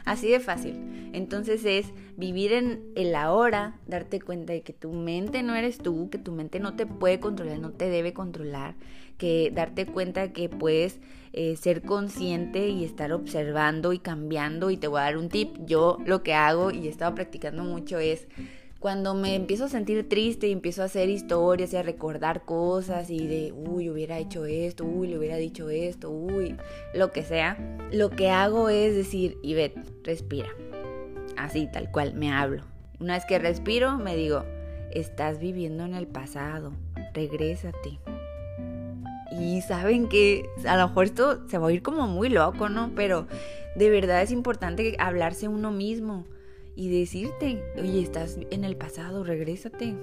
Así 0.05 0.29
de 0.29 0.39
fácil. 0.39 0.75
Entonces 1.13 1.65
es 1.65 1.87
vivir 2.17 2.53
en 2.53 2.83
el 2.95 3.15
ahora, 3.15 3.75
darte 3.87 4.19
cuenta 4.19 4.53
de 4.53 4.61
que 4.61 4.73
tu 4.73 4.91
mente 4.91 5.43
no 5.43 5.55
eres 5.55 5.77
tú, 5.77 6.09
que 6.09 6.17
tu 6.17 6.31
mente 6.31 6.59
no 6.59 6.75
te 6.75 6.85
puede 6.85 7.19
controlar, 7.19 7.59
no 7.59 7.71
te 7.71 7.89
debe 7.89 8.13
controlar, 8.13 8.75
que 9.17 9.51
darte 9.53 9.85
cuenta 9.85 10.31
que 10.31 10.49
puedes 10.49 10.99
eh, 11.33 11.55
ser 11.57 11.81
consciente 11.81 12.69
y 12.69 12.83
estar 12.83 13.11
observando 13.11 13.93
y 13.93 13.99
cambiando. 13.99 14.71
Y 14.71 14.77
te 14.77 14.87
voy 14.87 14.99
a 14.99 15.03
dar 15.03 15.17
un 15.17 15.29
tip. 15.29 15.55
Yo 15.65 15.97
lo 16.05 16.23
que 16.23 16.33
hago 16.33 16.71
y 16.71 16.87
he 16.87 16.89
estado 16.89 17.13
practicando 17.15 17.63
mucho 17.63 17.99
es 17.99 18.27
cuando 18.79 19.13
me 19.13 19.35
empiezo 19.35 19.65
a 19.65 19.69
sentir 19.69 20.07
triste 20.07 20.47
y 20.47 20.53
empiezo 20.53 20.81
a 20.81 20.85
hacer 20.85 21.09
historias 21.09 21.73
y 21.73 21.77
a 21.77 21.83
recordar 21.83 22.45
cosas 22.45 23.09
y 23.09 23.27
de, 23.27 23.51
uy, 23.51 23.89
hubiera 23.89 24.17
hecho 24.19 24.45
esto, 24.45 24.85
uy, 24.85 25.09
le 25.09 25.17
hubiera 25.17 25.35
dicho 25.35 25.69
esto, 25.69 26.09
uy, 26.09 26.55
lo 26.93 27.11
que 27.11 27.23
sea, 27.23 27.57
lo 27.91 28.09
que 28.09 28.29
hago 28.29 28.69
es 28.69 28.95
decir, 28.95 29.37
Ivette, 29.43 29.77
respira. 30.03 30.49
Así, 31.35 31.67
tal 31.71 31.91
cual, 31.91 32.13
me 32.13 32.31
hablo. 32.31 32.63
Una 33.01 33.15
vez 33.15 33.25
que 33.25 33.37
respiro, 33.37 33.97
me 33.97 34.15
digo, 34.15 34.45
estás 34.91 35.39
viviendo 35.39 35.83
en 35.83 35.93
el 35.93 36.07
pasado, 36.07 36.71
regrésate. 37.13 37.99
Y 39.31 39.61
saben 39.61 40.07
que 40.07 40.49
a 40.65 40.77
lo 40.77 40.87
mejor 40.87 41.05
esto 41.05 41.47
se 41.49 41.57
va 41.57 41.67
a 41.67 41.71
ir 41.71 41.81
como 41.81 42.07
muy 42.07 42.29
loco, 42.29 42.69
¿no? 42.69 42.91
Pero 42.95 43.27
de 43.75 43.89
verdad 43.89 44.21
es 44.21 44.31
importante 44.31 44.95
hablarse 44.99 45.49
uno 45.49 45.71
mismo 45.71 46.25
y 46.79 46.87
decirte, 46.87 47.61
oye, 47.77 48.01
estás 48.01 48.37
en 48.51 48.63
el 48.63 48.77
pasado, 48.77 49.25
regrésate. 49.25 49.97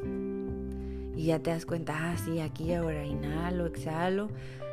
Y 1.17 1.25
ya 1.25 1.39
te 1.39 1.49
das 1.49 1.65
cuenta, 1.65 1.95
ah, 1.97 2.19
sí, 2.19 2.39
aquí 2.39 2.75
ahora 2.75 3.07
inhalo, 3.07 3.65
exhalo. 3.65 4.29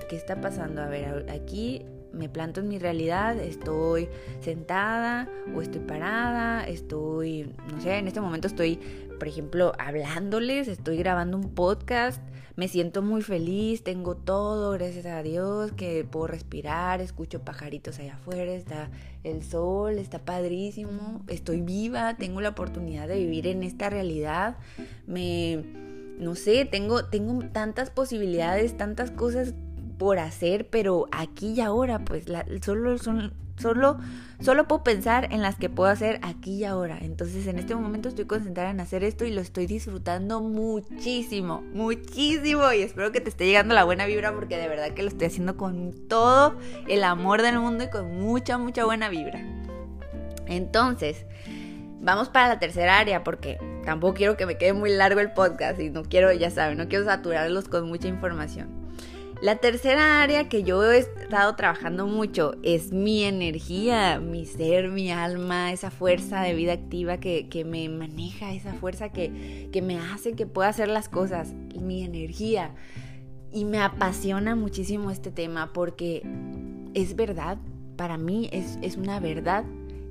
¿Qué 0.09 0.17
está 0.17 0.41
pasando? 0.41 0.81
A 0.81 0.89
ver, 0.89 1.25
aquí 1.31 1.85
me 2.11 2.27
planto 2.27 2.59
en 2.59 2.67
mi 2.67 2.77
realidad, 2.77 3.39
estoy 3.39 4.09
sentada 4.41 5.29
o 5.55 5.61
estoy 5.61 5.79
parada, 5.79 6.67
estoy, 6.67 7.49
no 7.71 7.79
sé, 7.79 7.99
en 7.99 8.07
este 8.07 8.19
momento 8.19 8.47
estoy, 8.47 8.81
por 9.17 9.29
ejemplo, 9.29 9.71
hablándoles, 9.79 10.67
estoy 10.67 10.97
grabando 10.97 11.37
un 11.37 11.55
podcast 11.55 12.21
me 12.55 12.67
siento 12.67 13.01
muy 13.01 13.21
feliz, 13.21 13.83
tengo 13.83 14.15
todo, 14.15 14.71
gracias 14.71 15.05
a 15.07 15.23
Dios, 15.23 15.71
que 15.71 16.03
puedo 16.03 16.27
respirar, 16.27 17.01
escucho 17.01 17.41
pajaritos 17.41 17.97
allá 17.99 18.15
afuera, 18.15 18.53
está 18.53 18.91
el 19.23 19.43
sol, 19.43 19.97
está 19.97 20.19
padrísimo, 20.19 21.23
estoy 21.27 21.61
viva, 21.61 22.15
tengo 22.17 22.41
la 22.41 22.49
oportunidad 22.49 23.07
de 23.07 23.17
vivir 23.17 23.47
en 23.47 23.63
esta 23.63 23.89
realidad, 23.89 24.57
me, 25.07 25.63
no 26.19 26.35
sé, 26.35 26.65
tengo, 26.65 27.05
tengo 27.05 27.43
tantas 27.51 27.89
posibilidades, 27.89 28.77
tantas 28.77 29.09
cosas 29.09 29.55
por 29.97 30.19
hacer, 30.19 30.69
pero 30.69 31.07
aquí 31.11 31.53
y 31.53 31.61
ahora, 31.61 32.05
pues 32.05 32.25
solo 32.61 32.97
son 32.99 33.33
Solo, 33.57 33.99
solo 34.41 34.67
puedo 34.67 34.83
pensar 34.83 35.31
en 35.31 35.41
las 35.41 35.55
que 35.55 35.69
puedo 35.69 35.89
hacer 35.89 36.19
aquí 36.23 36.55
y 36.55 36.63
ahora. 36.65 36.97
Entonces 36.99 37.45
en 37.47 37.59
este 37.59 37.75
momento 37.75 38.09
estoy 38.09 38.25
concentrada 38.25 38.71
en 38.71 38.79
hacer 38.79 39.03
esto 39.03 39.25
y 39.25 39.31
lo 39.31 39.41
estoy 39.41 39.67
disfrutando 39.67 40.41
muchísimo, 40.41 41.61
muchísimo. 41.73 42.71
Y 42.73 42.81
espero 42.81 43.11
que 43.11 43.21
te 43.21 43.29
esté 43.29 43.45
llegando 43.45 43.75
la 43.75 43.83
buena 43.83 44.05
vibra 44.05 44.33
porque 44.33 44.57
de 44.57 44.67
verdad 44.67 44.91
que 44.91 45.03
lo 45.03 45.09
estoy 45.09 45.27
haciendo 45.27 45.55
con 45.55 45.93
todo 46.07 46.55
el 46.87 47.03
amor 47.03 47.41
del 47.41 47.59
mundo 47.59 47.83
y 47.83 47.89
con 47.89 48.19
mucha, 48.19 48.57
mucha 48.57 48.85
buena 48.85 49.09
vibra. 49.09 49.39
Entonces, 50.47 51.25
vamos 52.01 52.29
para 52.29 52.49
la 52.49 52.59
tercera 52.59 52.97
área 52.97 53.23
porque 53.23 53.59
tampoco 53.85 54.15
quiero 54.15 54.35
que 54.35 54.45
me 54.45 54.57
quede 54.57 54.73
muy 54.73 54.89
largo 54.89 55.19
el 55.19 55.31
podcast 55.31 55.79
y 55.79 55.89
no 55.89 56.03
quiero, 56.03 56.33
ya 56.33 56.49
saben, 56.49 56.77
no 56.77 56.87
quiero 56.87 57.05
saturarlos 57.05 57.69
con 57.69 57.87
mucha 57.87 58.07
información. 58.07 58.82
La 59.43 59.57
tercera 59.57 60.23
área 60.23 60.47
que 60.47 60.63
yo 60.63 60.89
he 60.89 60.99
estado 60.99 61.53
trabajando 61.57 62.07
mucho 62.07 62.55
es 62.63 62.93
mi 62.93 63.25
energía, 63.25 64.21
mi 64.21 64.45
ser, 64.45 64.87
mi 64.87 65.11
alma, 65.11 65.73
esa 65.73 65.91
fuerza 65.91 66.39
de 66.39 66.53
vida 66.53 66.71
activa 66.71 67.17
que, 67.17 67.65
me 67.67 67.89
maneja, 67.89 68.53
esa 68.53 68.71
fuerza 68.71 69.09
que, 69.09 69.67
que 69.73 69.81
me 69.81 69.99
hace 69.99 70.31
que 70.31 70.45
pueda 70.45 70.69
hacer 70.69 70.87
las 70.87 71.09
cosas, 71.09 71.51
mi 71.77 72.05
energía. 72.05 72.73
Y 73.51 73.65
me 73.65 73.79
apasiona 73.79 74.55
muchísimo 74.55 75.11
este 75.11 75.29
tema 75.29 75.73
porque 75.73 76.25
es 76.93 77.17
verdad, 77.17 77.57
para 77.97 78.17
mí 78.17 78.47
es, 78.53 78.79
es 78.81 78.95
una 78.95 79.19
verdad 79.19 79.65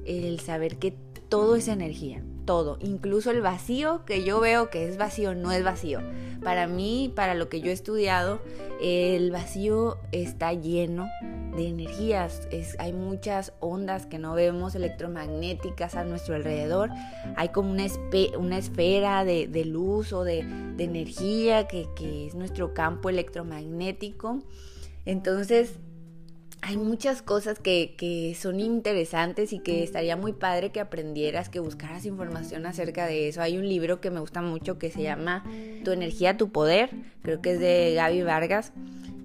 el 0.04 0.40
saber 0.40 0.76
que 0.76 0.90
todo 1.30 1.56
es 1.56 1.68
energía 1.68 2.22
todo, 2.44 2.78
incluso 2.80 3.30
el 3.30 3.40
vacío 3.40 4.04
que 4.04 4.24
yo 4.24 4.40
veo 4.40 4.70
que 4.70 4.88
es 4.88 4.96
vacío, 4.96 5.34
no 5.34 5.52
es 5.52 5.64
vacío. 5.64 6.00
Para 6.42 6.66
mí, 6.66 7.12
para 7.14 7.34
lo 7.34 7.48
que 7.48 7.60
yo 7.60 7.70
he 7.70 7.72
estudiado, 7.72 8.40
el 8.80 9.30
vacío 9.30 9.98
está 10.10 10.52
lleno 10.52 11.08
de 11.56 11.68
energías. 11.68 12.48
Hay 12.78 12.92
muchas 12.92 13.52
ondas 13.60 14.06
que 14.06 14.18
no 14.18 14.34
vemos 14.34 14.74
electromagnéticas 14.74 15.94
a 15.94 16.04
nuestro 16.04 16.34
alrededor. 16.34 16.90
Hay 17.36 17.50
como 17.50 17.70
una, 17.70 17.86
una 18.38 18.58
esfera 18.58 19.24
de, 19.24 19.64
luz 19.64 20.12
o 20.12 20.24
de, 20.24 20.40
energía 20.78 21.68
que, 21.68 21.86
que 21.94 22.26
es 22.26 22.34
nuestro 22.34 22.74
campo 22.74 23.08
electromagnético. 23.08 24.40
Entonces, 25.04 25.78
hay 26.64 26.76
muchas 26.76 27.22
cosas 27.22 27.58
que, 27.58 28.36
son 28.40 28.60
interesantes 28.60 29.52
y 29.52 29.58
que 29.58 29.82
estaría 29.82 30.16
muy 30.16 30.32
padre 30.32 30.70
que 30.70 30.78
aprendieras, 30.78 31.48
que 31.48 31.58
buscaras 31.58 32.06
información 32.06 32.66
acerca 32.66 33.06
de 33.06 33.28
eso. 33.28 33.42
Hay 33.42 33.58
un 33.58 33.68
libro 33.68 34.00
que 34.00 34.12
me 34.12 34.20
gusta 34.20 34.42
mucho 34.42 34.78
que 34.78 34.90
se 34.90 35.02
llama 35.02 35.44
Tu 35.84 35.90
energía, 35.90 36.36
tu 36.36 36.50
poder, 36.50 36.90
creo 37.22 37.42
que 37.42 37.54
es 37.54 37.60
de 37.60 37.94
Gaby 37.94 38.22
Vargas. 38.22 38.72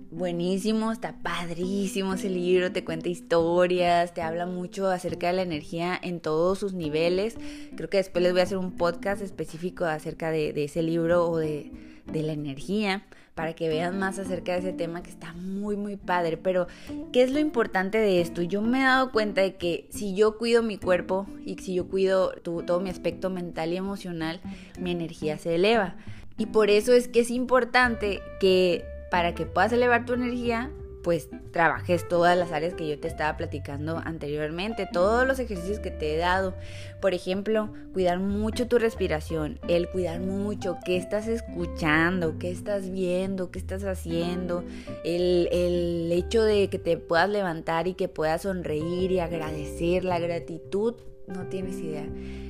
Buenísimo, 0.10 0.91
está 0.91 1.13
padrísimo 1.21 2.15
ese 2.15 2.30
libro, 2.30 2.71
te 2.71 2.84
cuenta 2.84 3.10
historias, 3.10 4.15
te 4.15 4.23
habla 4.23 4.47
mucho 4.47 4.88
acerca 4.88 5.28
de 5.28 5.34
la 5.34 5.41
energía 5.43 6.00
en 6.02 6.19
todos 6.19 6.58
sus 6.58 6.73
niveles. 6.73 7.36
Creo 7.76 7.88
que 7.88 7.97
después 7.97 8.23
les 8.23 8.32
voy 8.32 8.41
a 8.41 8.45
hacer 8.45 8.58
un 8.58 8.71
podcast 8.71 9.21
específico 9.21 9.86
acerca 9.86 10.32
de, 10.32 10.63
ese 10.63 10.82
libro 10.82 11.30
o 11.30 11.38
de, 11.38 11.71
de 12.12 12.23
la 12.23 12.34
energía 12.34 13.06
para 13.38 13.54
que 13.54 13.69
vean 13.69 14.00
más 14.00 14.17
acerca 14.17 14.54
de 14.54 14.60
ese 14.60 14.73
tema 14.73 15.04
que 15.04 15.12
está 15.12 15.32
muy 15.34 15.78
muy 15.78 15.95
padre. 15.95 16.38
Pero, 16.38 16.65
¿qué 17.13 17.21
es 17.21 17.32
lo 17.32 17.38
importante 17.38 18.00
de 18.00 18.19
esto? 18.19 18.41
Yo 18.41 18.63
me 18.63 18.82
he 18.82 18.84
dado 18.84 19.12
cuenta 19.12 19.41
de 19.41 19.56
que 19.56 19.88
si 19.91 20.15
yo 20.15 20.39
cuido 20.39 20.63
mi 20.63 20.78
cuerpo 20.78 21.28
y 21.45 21.56
si 21.60 21.76
yo 21.76 21.88
cuido 21.88 22.32
todo 22.32 22.80
mi 22.80 22.89
aspecto 22.89 23.30
mental 23.30 23.71
y 23.71 23.78
emocional, 23.78 24.41
mi 24.80 24.89
energía 24.89 25.38
se 25.38 25.54
eleva. 25.54 25.95
Y 26.38 26.47
por 26.47 26.71
eso 26.71 26.93
es 26.93 27.08
que 27.08 27.19
es 27.19 27.30
importante 27.30 28.21
que 28.39 28.84
para 29.12 29.36
que 29.36 29.45
puedas 29.45 29.71
elevar 29.71 30.06
tu 30.06 30.13
energía, 30.13 30.71
pues 31.08 31.30
trabajes 31.52 32.06
todas 32.10 32.38
las 32.38 32.52
áreas 32.52 32.74
que 32.74 32.86
yo 32.86 33.00
te 33.00 33.08
estaba 33.08 33.38
platicando 33.38 34.02
anteriormente, 34.04 34.89
todos 34.91 35.26
los 35.26 35.39
ejercicios 35.39 35.80
que 35.80 35.89
te 35.89 36.13
he 36.13 36.17
dado. 36.17 36.54
Por 37.00 37.13
ejemplo, 37.13 37.70
cuidar 37.93 38.20
mucho 38.20 38.67
tu 38.67 38.78
respiración, 38.78 39.58
el 39.70 39.89
cuidar 39.89 40.20
mucho 40.20 40.78
qué 40.84 40.98
estás 40.98 41.30
escuchando, 41.30 42.38
qué 42.39 42.52
estás 42.52 42.91
viendo, 42.91 43.52
qué 43.52 43.60
estás 43.60 43.86
haciendo, 43.86 44.65
el, 45.06 45.48
el 45.54 46.12
hecho 46.12 46.43
de 46.43 46.70
que 46.70 46.78
te 46.78 46.98
puedas 46.98 47.30
levantar 47.30 47.88
y 47.88 47.93
que 47.93 48.10
puedas 48.10 48.41
sonreír 48.41 49.10
y 49.13 49.22
agradecer, 49.22 50.04
la 50.04 50.20
gratitud 50.20 50.96
no 51.27 51.45
tienes 51.47 51.77
idea. 51.79 52.07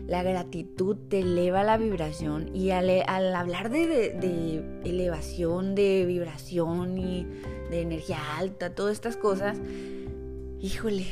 La 0.08 0.24
gratitud 0.24 0.96
te 1.10 1.20
eleva 1.20 1.64
la 1.64 1.78
vibración 1.78 2.56
y 2.56 2.70
al, 2.70 2.90
hablar 3.36 3.70
de, 3.70 3.88
de, 3.88 4.80
elevación, 4.86 5.76
de 5.76 6.06
vibración 6.06 6.98
y 6.98 7.26
de 7.72 7.82
energía 7.82 8.20
alta, 8.38 8.76
todas 8.76 8.94
estas 8.94 9.18
cosas, 9.18 9.58
híjole, 10.62 11.08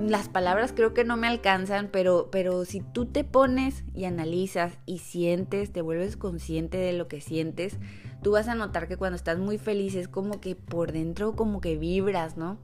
las 0.00 0.28
palabras 0.28 0.72
creo 0.74 0.94
que 0.94 1.04
no 1.04 1.16
me 1.16 1.26
alcanzan, 1.26 1.88
pero, 1.92 2.28
pero 2.32 2.64
si 2.64 2.80
tú 2.80 3.04
te 3.04 3.24
pones 3.24 3.84
y 3.94 4.04
analizas 4.04 4.78
y 4.86 4.98
sientes, 4.98 5.72
te 5.72 5.82
vuelves 5.82 6.16
consciente 6.16 6.78
de 6.78 6.94
lo 6.94 7.08
que 7.08 7.20
sientes, 7.20 7.76
tú 8.22 8.32
vas 8.32 8.48
a 8.48 8.54
notar 8.54 8.88
que 8.88 8.96
cuando 8.96 9.16
estás 9.16 9.38
muy 9.38 9.58
feliz 9.58 9.94
es 9.94 10.08
como 10.08 10.40
que 10.40 10.56
por 10.56 10.92
dentro 10.92 11.36
como 11.36 11.60
que 11.60 11.76
vibras, 11.76 12.36
¿no? 12.36 12.58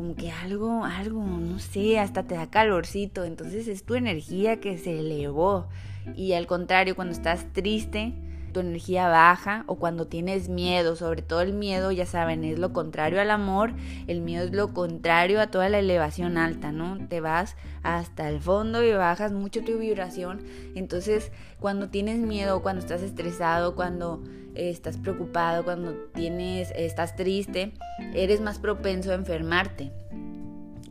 Como 0.00 0.16
que 0.16 0.30
algo, 0.30 0.86
algo, 0.86 1.22
no 1.22 1.58
sé, 1.58 1.98
hasta 1.98 2.22
te 2.22 2.34
da 2.34 2.48
calorcito, 2.48 3.24
entonces 3.24 3.68
es 3.68 3.84
tu 3.84 3.96
energía 3.96 4.58
que 4.58 4.78
se 4.78 4.98
elevó. 4.98 5.68
Y 6.16 6.32
al 6.32 6.46
contrario, 6.46 6.96
cuando 6.96 7.12
estás 7.12 7.52
triste, 7.52 8.14
tu 8.54 8.60
energía 8.60 9.08
baja 9.08 9.64
o 9.66 9.74
cuando 9.74 10.06
tienes 10.06 10.48
miedo, 10.48 10.96
sobre 10.96 11.20
todo 11.20 11.42
el 11.42 11.52
miedo, 11.52 11.92
ya 11.92 12.06
saben, 12.06 12.44
es 12.44 12.58
lo 12.58 12.72
contrario 12.72 13.20
al 13.20 13.30
amor, 13.30 13.74
el 14.06 14.22
miedo 14.22 14.46
es 14.46 14.52
lo 14.52 14.72
contrario 14.72 15.38
a 15.38 15.48
toda 15.48 15.68
la 15.68 15.80
elevación 15.80 16.38
alta, 16.38 16.72
¿no? 16.72 16.96
Te 17.08 17.20
vas 17.20 17.56
hasta 17.82 18.26
el 18.30 18.40
fondo 18.40 18.82
y 18.82 18.94
bajas 18.94 19.32
mucho 19.32 19.62
tu 19.62 19.76
vibración. 19.76 20.40
Entonces, 20.74 21.30
cuando 21.58 21.90
tienes 21.90 22.20
miedo, 22.20 22.62
cuando 22.62 22.80
estás 22.80 23.02
estresado, 23.02 23.74
cuando 23.74 24.22
estás 24.54 24.96
preocupado, 24.96 25.64
cuando 25.64 25.92
tienes 26.14 26.72
estás 26.74 27.16
triste, 27.16 27.72
eres 28.14 28.40
más 28.40 28.58
propenso 28.58 29.10
a 29.10 29.14
enfermarte. 29.14 29.92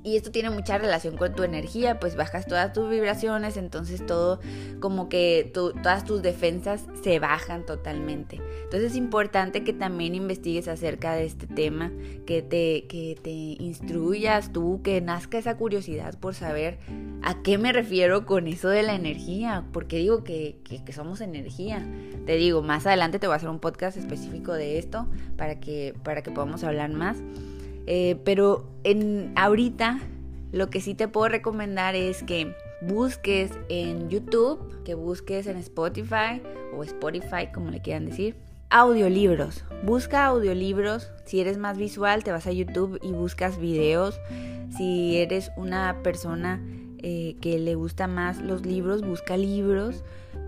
Y 0.02 0.16
esto 0.16 0.32
tiene 0.32 0.50
mucha 0.50 0.78
relación 0.78 1.18
con 1.18 1.36
tu 1.36 1.44
energía, 1.44 2.00
pues 2.00 2.16
bajas 2.16 2.46
todas 2.46 2.72
tus 2.72 2.90
vibraciones, 2.90 3.58
entonces 3.58 4.06
todo 4.06 4.40
como 4.80 5.10
que 5.10 5.52
todas 5.54 6.06
tus 6.06 6.22
defensas 6.22 6.86
se 7.04 7.20
bajan 7.20 7.66
totalmente. 7.66 8.40
Entonces 8.64 8.92
es 8.92 8.98
importante 8.98 9.66
que 9.66 9.74
también 9.74 10.16
investigues 10.16 10.70
acerca 10.70 11.14
de 11.16 11.26
este 11.26 11.48
tema, 11.48 11.92
que 12.26 12.42
te, 12.42 12.88
que 12.88 13.18
te 13.22 13.30
instruyas 13.30 14.54
tú, 14.54 14.82
que 14.84 15.02
nazca 15.02 15.38
esa 15.38 15.58
curiosidad 15.58 16.18
por 16.18 16.34
saber 16.34 16.80
a 17.22 17.42
qué 17.42 17.58
me 17.58 17.74
refiero 17.74 18.26
con 18.26 18.48
eso 18.48 18.70
de 18.70 18.84
la 18.84 18.96
energía, 18.96 19.66
porque 19.74 19.98
digo 19.98 20.24
que, 20.24 20.60
que 20.64 20.94
somos 20.94 21.20
energía. 21.20 21.86
Te 22.26 22.38
digo, 22.38 22.62
más 22.62 22.86
adelante 22.86 23.20
te 23.20 23.28
voy 23.28 23.34
a 23.34 23.38
hacer 23.38 23.50
un 23.50 23.60
podcast 23.60 23.98
específico 23.98 24.54
de 24.54 24.78
esto 24.80 25.08
para 25.36 25.60
que, 25.60 25.94
para 26.04 26.22
que 26.22 26.32
podamos 26.32 26.64
hablar 26.64 26.92
más. 26.92 27.18
Eh, 27.88 28.18
pero 28.24 28.70
en 28.84 29.34
ahorita 29.36 30.00
lo 30.52 30.70
que 30.70 30.82
sí 30.82 30.96
te 30.96 31.08
puedo 31.08 31.28
recomendar 31.28 31.96
es 31.96 32.24
que 32.24 32.56
busques 32.82 33.52
en 33.68 34.10
YouTube, 34.10 34.84
que 34.84 34.96
busques 34.96 35.48
en 35.48 35.58
Spotify 35.58 36.42
o 36.76 36.84
Spotify, 36.84 37.48
como 37.54 37.70
le 37.72 37.82
quieran 37.82 38.06
decir, 38.06 38.36
audiolibros. 38.70 39.64
Busca 39.84 40.26
audiolibros. 40.26 41.12
Si 41.26 41.40
eres 41.40 41.58
más 41.58 41.78
visual, 41.78 42.24
te 42.24 42.32
vas 42.32 42.48
a 42.48 42.52
YouTube 42.52 43.00
y 43.02 43.12
buscas 43.12 43.60
videos. 43.60 44.20
Si 44.76 45.18
eres 45.18 45.52
una 45.58 46.02
persona 46.04 46.62
eh, 47.00 47.36
que 47.42 47.60
le 47.60 47.76
gusta 47.76 48.08
más 48.08 48.40
los 48.42 48.66
libros, 48.66 49.02
busca 49.02 49.38
libros. 49.38 50.04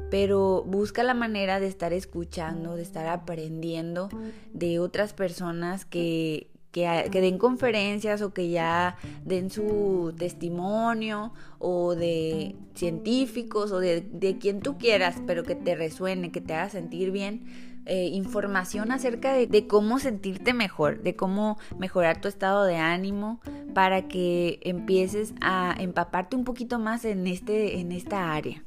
Pero 0.10 0.64
busca 0.68 1.04
la 1.04 1.14
manera 1.14 1.60
de 1.60 1.68
estar 1.68 1.94
escuchando, 1.94 2.76
de 2.76 2.82
estar 2.82 3.08
aprendiendo 3.08 4.10
de 4.52 4.80
otras 4.80 5.14
personas 5.14 5.86
que, 5.86 6.52
que, 6.72 7.10
den 7.12 7.38
conferencias 7.38 8.22
o 8.22 8.34
que 8.34 8.50
ya 8.50 8.98
den 9.26 9.50
su 9.50 10.14
testimonio 10.18 11.34
o 11.60 11.96
de 11.96 12.56
científicos 12.76 13.72
o 13.72 13.80
de, 13.80 14.38
quien 14.40 14.62
tú 14.62 14.78
quieras, 14.78 15.22
pero 15.28 15.44
que 15.44 15.56
te 15.56 15.76
resuene, 15.76 16.32
que 16.32 16.42
te 16.42 16.54
haga 16.54 16.70
sentir 16.70 17.12
bien. 17.12 17.72
Eh, 17.88 18.10
información 18.14 18.92
acerca 18.92 19.34
de, 19.34 19.48
de, 19.48 19.66
cómo 19.66 19.98
sentirte 19.98 20.54
mejor, 20.54 21.02
de 21.02 21.16
cómo 21.16 21.58
mejorar 21.80 22.22
tu 22.22 22.28
estado 22.28 22.64
de 22.64 22.78
ánimo 22.78 23.42
para 23.74 24.08
que 24.08 24.60
empieces 24.62 25.34
a 25.42 25.76
empaparte 25.80 26.36
un 26.36 26.44
poquito 26.44 26.78
más 26.78 27.06
en, 27.06 27.26
este, 27.26 27.80
en 27.80 27.92
esta 27.92 28.34
área 28.34 28.64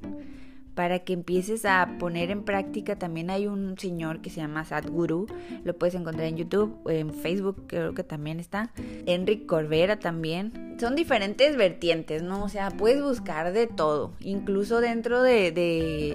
para 0.75 1.01
que 1.01 1.13
empieces 1.13 1.65
a 1.65 1.97
poner 1.99 2.31
en 2.31 2.43
práctica. 2.43 2.97
También 2.97 3.31
hay 3.31 3.47
un 3.47 3.79
señor 3.79 4.21
que 4.21 4.31
se 4.31 4.41
llama 4.41 4.65
Sadhguru, 4.65 5.27
lo 5.65 5.75
puedes 5.77 5.95
encontrar 5.95 6.27
en 6.27 6.37
YouTube, 6.37 6.77
en 6.89 7.13
Facebook 7.15 7.65
creo 7.67 7.95
que 7.95 8.05
también 8.05 8.41
está. 8.41 8.71
Enric 9.07 9.47
Corbera 9.47 9.99
también. 9.99 10.77
Son 10.81 10.97
diferentes 10.97 11.57
vertientes, 11.57 12.23
¿no? 12.23 12.45
O 12.45 12.49
sea, 12.49 12.71
puedes 12.71 13.03
buscar 13.03 13.53
de 13.53 13.67
todo. 13.67 14.13
Incluso 14.21 14.81
dentro 14.81 15.23
de, 15.23 15.49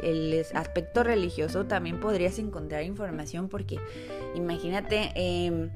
el 0.04 0.46
aspecto 0.54 1.04
religioso 1.04 1.66
también 1.66 2.00
podrías 2.00 2.40
encontrar 2.40 2.84
información 2.84 3.48
porque 3.48 3.78
imagínate 4.36 5.12
em, 5.16 5.70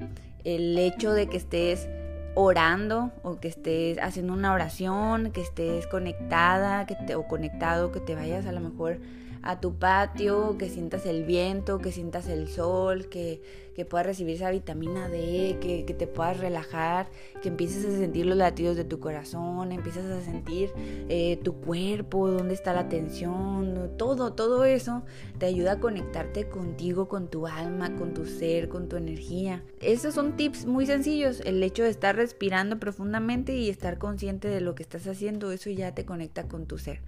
el 0.44 0.78
hecho 0.78 1.12
de 1.12 1.28
que 1.28 1.38
estés 1.38 1.88
orando 2.34 3.12
o 3.22 3.38
que 3.38 3.48
estés 3.48 3.98
haciendo 3.98 4.32
una 4.32 4.52
oración, 4.52 5.30
que 5.32 5.40
estés 5.40 5.86
conectada 5.86 6.86
que 6.86 6.94
te, 6.94 7.14
o 7.14 7.26
conectado, 7.26 7.92
que 7.92 8.00
te 8.00 8.14
vayas 8.14 8.46
a 8.46 8.52
lo 8.52 8.60
mejor 8.60 8.98
a 9.44 9.60
tu 9.60 9.74
patio, 9.74 10.56
que 10.58 10.70
sientas 10.70 11.04
el 11.04 11.24
viento, 11.24 11.78
que 11.78 11.92
sientas 11.92 12.28
el 12.28 12.48
sol, 12.48 13.08
que, 13.10 13.42
que 13.74 13.84
puedas 13.84 14.06
recibir 14.06 14.36
esa 14.36 14.50
vitamina 14.50 15.08
D, 15.08 15.58
que, 15.60 15.84
que, 15.84 15.92
te 15.92 16.06
puedas 16.06 16.38
relajar, 16.38 17.08
que 17.42 17.50
empieces 17.50 17.84
a 17.84 17.90
sentir 17.90 18.24
los 18.24 18.38
latidos 18.38 18.74
de 18.74 18.84
tu 18.84 19.00
corazón, 19.00 19.70
empiezas 19.70 20.06
a 20.06 20.22
sentir 20.22 20.70
eh, 21.10 21.38
tu 21.44 21.60
cuerpo, 21.60 22.30
dónde 22.30 22.54
está 22.54 22.72
la 22.72 22.88
tensión, 22.88 23.90
todo, 23.98 24.32
todo 24.32 24.64
eso 24.64 25.02
te 25.38 25.44
ayuda 25.44 25.72
a 25.72 25.80
conectarte 25.80 26.48
contigo, 26.48 27.06
con 27.06 27.28
tu 27.28 27.46
alma, 27.46 27.94
con 27.96 28.14
tu 28.14 28.24
ser, 28.24 28.70
con 28.70 28.88
tu 28.88 28.96
energía. 28.96 29.62
Esos 29.80 30.14
son 30.14 30.36
tips 30.36 30.64
muy 30.64 30.86
sencillos, 30.86 31.40
el 31.44 31.62
hecho 31.62 31.82
de 31.82 31.90
estar 31.90 32.16
respirando 32.16 32.80
profundamente 32.80 33.54
y 33.54 33.68
estar 33.68 33.98
consciente 33.98 34.48
de 34.48 34.62
lo 34.62 34.74
que 34.74 34.82
estás 34.82 35.06
haciendo, 35.06 35.52
eso 35.52 35.68
ya 35.68 35.94
te 35.94 36.06
conecta 36.06 36.48
con 36.48 36.64
tu 36.64 36.78
ser. 36.78 37.00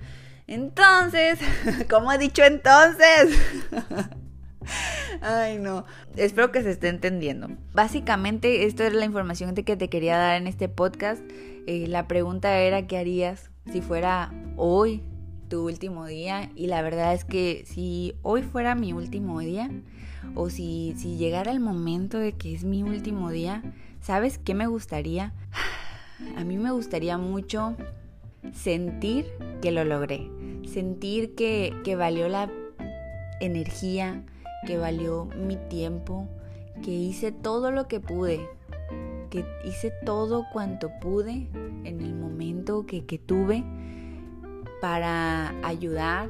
Entonces, 0.46 1.38
¿cómo 1.90 2.12
he 2.12 2.18
dicho 2.18 2.42
entonces? 2.44 3.38
Ay, 5.20 5.58
no. 5.58 5.84
Espero 6.16 6.52
que 6.52 6.62
se 6.62 6.70
esté 6.70 6.88
entendiendo. 6.88 7.48
Básicamente, 7.72 8.64
esto 8.66 8.84
es 8.84 8.92
la 8.92 9.04
información 9.04 9.54
que 9.54 9.76
te 9.76 9.88
quería 9.88 10.16
dar 10.16 10.36
en 10.36 10.46
este 10.46 10.68
podcast. 10.68 11.22
Eh, 11.66 11.86
la 11.88 12.06
pregunta 12.06 12.58
era, 12.58 12.86
¿qué 12.86 12.98
harías 12.98 13.50
si 13.72 13.80
fuera 13.80 14.32
hoy 14.56 15.02
tu 15.48 15.66
último 15.66 16.06
día? 16.06 16.50
Y 16.54 16.68
la 16.68 16.82
verdad 16.82 17.12
es 17.14 17.24
que 17.24 17.64
si 17.66 18.14
hoy 18.22 18.42
fuera 18.42 18.74
mi 18.74 18.92
último 18.92 19.40
día, 19.40 19.70
o 20.34 20.50
si, 20.50 20.94
si 20.96 21.16
llegara 21.16 21.50
el 21.50 21.60
momento 21.60 22.18
de 22.18 22.32
que 22.32 22.54
es 22.54 22.64
mi 22.64 22.82
último 22.82 23.30
día, 23.30 23.62
¿sabes 24.00 24.38
qué 24.38 24.54
me 24.54 24.66
gustaría? 24.66 25.32
A 26.36 26.44
mí 26.44 26.56
me 26.56 26.70
gustaría 26.70 27.18
mucho 27.18 27.76
sentir 28.52 29.26
que 29.60 29.72
lo 29.72 29.84
logré, 29.84 30.28
sentir 30.66 31.34
que, 31.34 31.72
que 31.84 31.96
valió 31.96 32.28
la 32.28 32.50
energía, 33.40 34.24
que 34.66 34.78
valió 34.78 35.26
mi 35.26 35.56
tiempo, 35.56 36.28
que 36.82 36.90
hice 36.90 37.32
todo 37.32 37.70
lo 37.70 37.88
que 37.88 38.00
pude, 38.00 38.40
que 39.30 39.44
hice 39.64 39.92
todo 40.04 40.46
cuanto 40.52 40.90
pude 41.00 41.48
en 41.84 42.00
el 42.00 42.14
momento 42.14 42.86
que, 42.86 43.04
que 43.04 43.18
tuve 43.18 43.64
para 44.80 45.54
ayudar, 45.66 46.28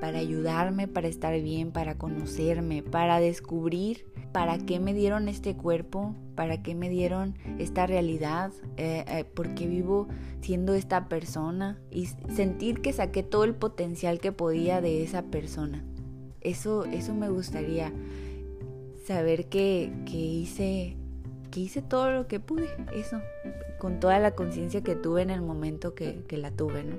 para 0.00 0.18
ayudarme, 0.18 0.88
para 0.88 1.08
estar 1.08 1.40
bien, 1.40 1.72
para 1.72 1.98
conocerme, 1.98 2.82
para 2.82 3.20
descubrir 3.20 4.06
para 4.32 4.58
qué 4.58 4.80
me 4.80 4.94
dieron 4.94 5.28
este 5.28 5.56
cuerpo, 5.56 6.14
para 6.38 6.62
qué 6.62 6.76
me 6.76 6.88
dieron 6.88 7.34
esta 7.58 7.88
realidad, 7.88 8.52
eh, 8.76 9.04
eh, 9.08 9.24
por 9.24 9.56
qué 9.56 9.66
vivo 9.66 10.06
siendo 10.40 10.74
esta 10.74 11.08
persona 11.08 11.80
y 11.90 12.06
sentir 12.32 12.80
que 12.80 12.92
saqué 12.92 13.24
todo 13.24 13.42
el 13.42 13.56
potencial 13.56 14.20
que 14.20 14.30
podía 14.30 14.80
de 14.80 15.02
esa 15.02 15.22
persona. 15.22 15.82
Eso, 16.40 16.84
eso 16.84 17.12
me 17.12 17.28
gustaría 17.28 17.92
saber 19.04 19.46
que, 19.46 19.92
hice 20.06 20.96
que 21.50 21.58
hice 21.58 21.82
todo 21.82 22.12
lo 22.12 22.28
que 22.28 22.38
pude, 22.38 22.68
eso, 22.94 23.20
con 23.80 23.98
toda 23.98 24.20
la 24.20 24.36
conciencia 24.36 24.80
que 24.80 24.94
tuve 24.94 25.22
en 25.22 25.30
el 25.30 25.42
momento 25.42 25.96
que, 25.96 26.22
que 26.28 26.36
la 26.36 26.52
tuve, 26.52 26.84
¿no? 26.84 26.98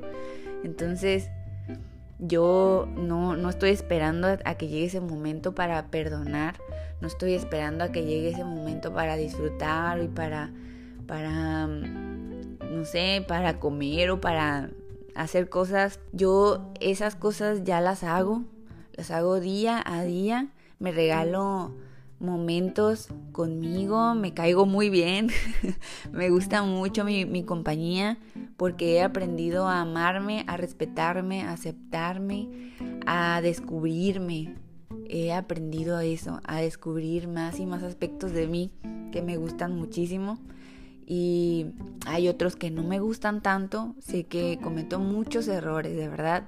Entonces, 0.65 1.29
yo 2.19 2.89
no, 2.97 3.37
no 3.37 3.49
estoy 3.49 3.69
esperando 3.69 4.27
a 4.27 4.55
que 4.55 4.67
llegue 4.67 4.87
ese 4.87 4.99
momento 4.99 5.55
para 5.55 5.85
perdonar, 5.85 6.55
no 7.01 7.07
estoy 7.07 7.33
esperando 7.33 7.83
a 7.83 7.91
que 7.91 8.05
llegue 8.05 8.29
ese 8.29 8.43
momento 8.43 8.93
para 8.93 9.15
disfrutar 9.15 10.01
y 10.01 10.07
para, 10.07 10.51
para, 11.07 11.67
mm, 11.67 12.57
no 12.71 12.85
sé, 12.85 13.23
para 13.27 13.59
comer 13.59 14.11
o 14.11 14.21
para 14.21 14.69
hacer 15.15 15.49
cosas. 15.49 15.99
Yo 16.11 16.71
esas 16.79 17.15
cosas 17.15 17.63
ya 17.63 17.81
las 17.81 18.03
hago, 18.03 18.43
las 18.93 19.11
hago 19.11 19.39
día 19.39 19.81
a 19.85 20.03
día, 20.03 20.47
me 20.79 20.91
regalo 20.91 21.73
momentos 22.19 23.07
conmigo, 23.31 24.13
me 24.13 24.33
caigo 24.33 24.65
muy 24.65 24.89
bien, 24.89 25.29
me 26.11 26.29
gusta 26.29 26.63
mucho 26.63 27.05
mi, 27.05 27.25
mi, 27.25 27.43
compañía 27.43 28.17
porque 28.57 28.95
he 28.95 29.01
aprendido 29.01 29.69
a 29.69 29.81
amarme, 29.81 30.43
a 30.47 30.57
respetarme, 30.57 31.43
a 31.43 31.53
aceptarme, 31.53 32.73
a 33.05 33.39
descubrirme. 33.41 34.55
He 35.09 35.33
aprendido 35.33 35.97
a 35.97 36.05
eso, 36.05 36.39
a 36.45 36.61
descubrir 36.61 37.27
más 37.27 37.59
y 37.59 37.65
más 37.65 37.83
aspectos 37.83 38.31
de 38.31 38.47
mí 38.47 38.71
que 39.11 39.21
me 39.21 39.37
gustan 39.37 39.75
muchísimo. 39.75 40.39
Y 41.05 41.65
hay 42.05 42.27
otros 42.27 42.55
que 42.55 42.69
no 42.69 42.83
me 42.83 42.99
gustan 42.99 43.41
tanto, 43.41 43.95
sé 43.99 44.25
que 44.25 44.59
cometo 44.61 44.99
muchos 44.99 45.47
errores, 45.47 45.95
de 45.95 46.07
verdad, 46.07 46.43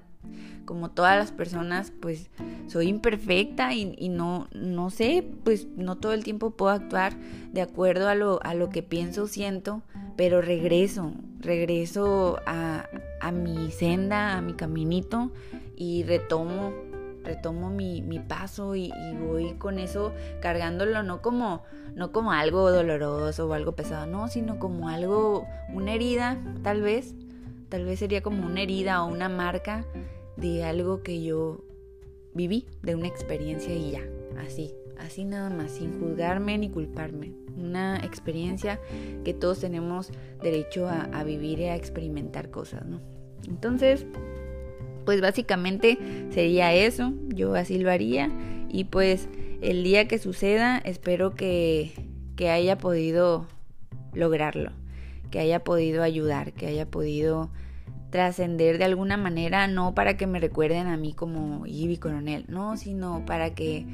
como 0.66 0.92
todas 0.92 1.18
las 1.18 1.32
personas, 1.32 1.92
pues 2.00 2.30
soy 2.68 2.88
imperfecta 2.88 3.74
y, 3.74 4.10
no, 4.10 4.48
no 4.54 4.92
sé, 4.92 5.28
pues 5.44 5.68
no 5.76 5.98
todo 5.98 6.14
el 6.14 6.24
tiempo 6.24 6.52
puedo 6.52 6.72
actuar 6.72 7.18
de 7.52 7.62
acuerdo 7.62 8.08
a 8.08 8.14
lo, 8.14 8.40
a 8.44 8.54
lo 8.54 8.70
que 8.70 8.84
pienso, 8.84 9.28
siento, 9.28 9.82
pero 10.16 10.42
regreso, 10.42 11.14
regreso 11.40 12.40
a, 12.46 12.86
a 13.20 13.32
mi 13.32 13.72
senda, 13.72 14.38
a 14.38 14.42
mi 14.42 14.54
caminito 14.54 15.32
y 15.76 16.04
retomo 16.04 16.91
retomo 17.24 17.70
mi, 17.70 18.02
paso 18.28 18.76
y, 18.76 18.92
voy 19.20 19.54
con 19.54 19.80
eso 19.80 20.14
cargándolo 20.42 21.04
no 21.04 21.22
como, 21.22 21.64
no 21.96 22.12
como 22.12 22.32
algo 22.32 22.72
doloroso 22.72 23.48
o 23.48 23.54
algo 23.54 23.74
pesado, 23.74 24.08
no, 24.08 24.28
sino 24.28 24.60
como 24.60 24.90
algo, 24.90 25.46
una 25.74 25.94
herida, 25.94 26.38
tal 26.64 26.82
vez, 26.82 27.14
tal 27.70 27.86
vez 27.86 28.00
sería 28.00 28.22
como 28.22 28.46
una 28.46 28.62
herida 28.62 29.04
o 29.04 29.08
una 29.08 29.30
marca 29.30 29.86
de 30.38 30.64
algo 30.64 31.04
que 31.04 31.22
yo 31.22 31.64
viví, 32.34 32.68
de 32.82 32.96
una 32.96 33.08
experiencia 33.08 33.74
y 33.74 33.92
ya, 33.92 34.02
así, 34.40 34.74
así 34.98 35.26
nada 35.26 35.50
más, 35.50 35.72
sin 35.72 36.00
juzgarme 36.00 36.58
ni 36.58 36.70
culparme. 36.70 37.34
Una 37.58 37.98
experiencia 37.98 38.80
que 39.24 39.34
todos 39.34 39.60
tenemos 39.60 40.10
derecho 40.42 40.88
a, 40.88 41.24
vivir 41.24 41.60
y 41.60 41.66
a 41.66 41.76
experimentar 41.76 42.50
cosas, 42.50 42.86
¿no? 42.86 43.02
Entonces, 43.48 44.06
pues 45.12 45.20
básicamente 45.20 45.98
sería 46.30 46.74
eso, 46.74 47.12
yo 47.28 47.54
así 47.56 47.78
lo 47.78 47.92
haría. 47.92 48.32
Y 48.70 48.86
pues 48.86 49.28
el 49.62 49.84
día 49.84 50.08
que 50.08 50.20
suceda 50.20 50.78
espero 50.78 51.36
que, 51.36 51.92
que 52.38 52.50
haya 52.50 52.78
podido 52.78 53.46
lograrlo, 54.14 54.72
que 55.30 55.40
haya 55.40 55.66
podido 55.66 56.02
ayudar, 56.02 56.54
que 56.54 56.68
haya 56.68 56.90
podido 56.90 57.50
trascender 58.10 58.78
de 58.78 58.86
alguna 58.86 59.18
manera, 59.18 59.68
no 59.68 59.94
para 59.94 60.16
que 60.16 60.28
me 60.28 60.40
recuerden 60.40 60.88
a 60.88 60.96
mí 60.96 61.12
como 61.12 61.68
Ivy 61.68 61.98
Coronel, 61.98 62.46
no, 62.48 62.78
sino 62.78 63.26
para 63.26 63.54
que, 63.54 63.86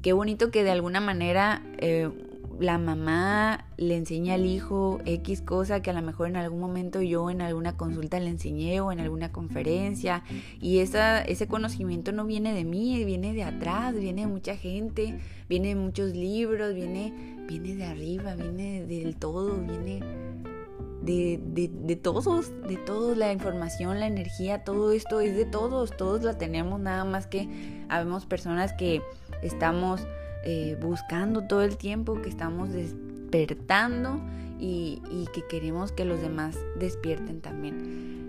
qué 0.00 0.14
bonito 0.14 0.50
que 0.50 0.64
de 0.64 0.70
alguna 0.70 1.00
manera 1.00 1.60
eh, 1.76 2.08
la 2.58 2.78
mamá 2.78 3.66
le 3.76 3.96
enseña 3.96 4.34
al 4.34 4.44
hijo 4.44 5.00
X 5.04 5.42
cosa 5.42 5.80
que 5.80 5.90
a 5.90 5.92
lo 5.92 6.02
mejor 6.02 6.28
en 6.28 6.36
algún 6.36 6.60
momento 6.60 7.00
yo 7.00 7.30
en 7.30 7.40
alguna 7.40 7.76
consulta 7.76 8.18
le 8.18 8.30
enseñé 8.30 8.80
o 8.80 8.90
en 8.90 9.00
alguna 9.00 9.30
conferencia. 9.30 10.24
Y 10.60 10.78
esa, 10.78 11.22
ese 11.22 11.46
conocimiento 11.46 12.12
no 12.12 12.24
viene 12.24 12.54
de 12.54 12.64
mí, 12.64 13.04
viene 13.04 13.32
de 13.32 13.44
atrás, 13.44 13.94
viene 13.94 14.22
de 14.22 14.26
mucha 14.26 14.56
gente, 14.56 15.18
viene 15.48 15.68
de 15.68 15.76
muchos 15.76 16.12
libros, 16.14 16.74
viene, 16.74 17.12
viene 17.48 17.74
de 17.76 17.84
arriba, 17.84 18.34
viene 18.34 18.84
del 18.84 19.16
todo, 19.16 19.56
viene 19.56 20.00
de, 21.02 21.40
de, 21.42 21.70
de, 21.72 21.96
todos, 21.96 22.52
de 22.66 22.76
todos, 22.76 23.16
la 23.16 23.32
información, 23.32 24.00
la 24.00 24.06
energía, 24.06 24.64
todo 24.64 24.92
esto 24.92 25.20
es 25.20 25.36
de 25.36 25.44
todos, 25.44 25.96
todos 25.96 26.22
la 26.22 26.36
tenemos, 26.36 26.80
nada 26.80 27.04
más 27.04 27.26
que 27.26 27.48
habemos 27.88 28.26
personas 28.26 28.72
que 28.72 29.00
estamos 29.42 30.06
eh, 30.44 30.76
buscando 30.80 31.42
todo 31.42 31.62
el 31.62 31.76
tiempo, 31.76 32.20
que 32.20 32.28
estamos 32.28 32.70
despertando 32.70 34.20
y, 34.58 35.02
y 35.10 35.26
que 35.32 35.46
queremos 35.48 35.92
que 35.92 36.04
los 36.04 36.20
demás 36.20 36.56
despierten 36.78 37.40
también. 37.40 38.27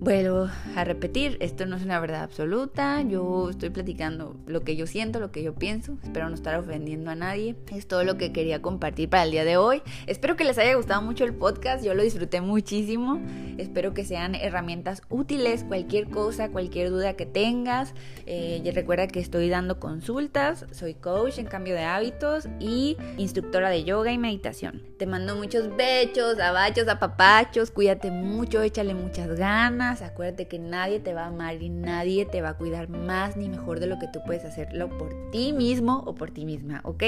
Vuelvo 0.00 0.48
a 0.76 0.84
repetir, 0.84 1.36
esto 1.40 1.66
no 1.66 1.74
es 1.74 1.82
una 1.82 1.98
verdad 1.98 2.22
absoluta, 2.22 3.02
yo 3.02 3.50
estoy 3.50 3.70
platicando 3.70 4.36
lo 4.46 4.62
que 4.62 4.76
yo 4.76 4.86
siento, 4.86 5.18
lo 5.18 5.32
que 5.32 5.42
yo 5.42 5.56
pienso, 5.56 5.98
espero 6.04 6.28
no 6.28 6.36
estar 6.36 6.54
ofendiendo 6.54 7.10
a 7.10 7.16
nadie, 7.16 7.56
es 7.72 7.88
todo 7.88 8.04
lo 8.04 8.16
que 8.16 8.32
quería 8.32 8.62
compartir 8.62 9.10
para 9.10 9.24
el 9.24 9.32
día 9.32 9.44
de 9.44 9.56
hoy, 9.56 9.82
espero 10.06 10.36
que 10.36 10.44
les 10.44 10.56
haya 10.56 10.76
gustado 10.76 11.02
mucho 11.02 11.24
el 11.24 11.34
podcast, 11.34 11.84
yo 11.84 11.94
lo 11.94 12.04
disfruté 12.04 12.40
muchísimo, 12.40 13.20
espero 13.56 13.92
que 13.92 14.04
sean 14.04 14.36
herramientas 14.36 15.02
útiles, 15.08 15.64
cualquier 15.64 16.08
cosa, 16.08 16.48
cualquier 16.50 16.90
duda 16.90 17.14
que 17.14 17.26
tengas, 17.26 17.92
eh, 18.24 18.62
recuerda 18.72 19.08
que 19.08 19.18
estoy 19.18 19.48
dando 19.48 19.80
consultas, 19.80 20.66
soy 20.70 20.94
coach 20.94 21.38
en 21.38 21.46
cambio 21.46 21.74
de 21.74 21.82
hábitos 21.82 22.46
y 22.60 22.96
instructora 23.16 23.68
de 23.68 23.82
yoga 23.82 24.12
y 24.12 24.18
meditación. 24.18 24.80
Te 24.96 25.06
mando 25.06 25.34
muchos 25.34 25.76
bechos, 25.76 26.38
abachos, 26.38 26.86
apapachos, 26.86 27.72
cuídate 27.72 28.12
mucho, 28.12 28.62
échale 28.62 28.94
muchas 28.94 29.36
ganas 29.36 29.87
acuérdate 30.02 30.48
que 30.48 30.58
nadie 30.58 31.00
te 31.00 31.14
va 31.14 31.24
a 31.24 31.26
amar 31.28 31.62
y 31.62 31.70
nadie 31.70 32.26
te 32.26 32.42
va 32.42 32.50
a 32.50 32.54
cuidar 32.54 32.88
más 32.88 33.36
ni 33.36 33.48
mejor 33.48 33.80
de 33.80 33.86
lo 33.86 33.98
que 33.98 34.06
tú 34.08 34.20
puedes 34.24 34.44
hacerlo 34.44 34.88
por 34.96 35.30
ti 35.30 35.52
mismo 35.52 36.02
o 36.06 36.14
por 36.14 36.30
ti 36.30 36.44
misma, 36.44 36.80
¿ok? 36.84 37.02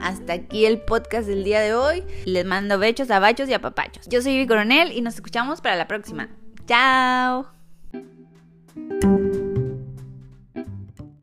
Hasta 0.00 0.34
aquí 0.34 0.66
el 0.66 0.80
podcast 0.80 1.26
del 1.26 1.44
día 1.44 1.60
de 1.60 1.74
hoy. 1.74 2.04
Les 2.24 2.44
mando 2.44 2.78
bechos, 2.78 3.10
abachos 3.10 3.48
y 3.48 3.54
apapachos. 3.54 4.06
Yo 4.08 4.22
soy 4.22 4.32
Vivi 4.32 4.46
Coronel 4.46 4.92
y 4.92 5.00
nos 5.00 5.14
escuchamos 5.14 5.60
para 5.60 5.76
la 5.76 5.88
próxima. 5.88 6.28
¡Chao! 6.66 7.46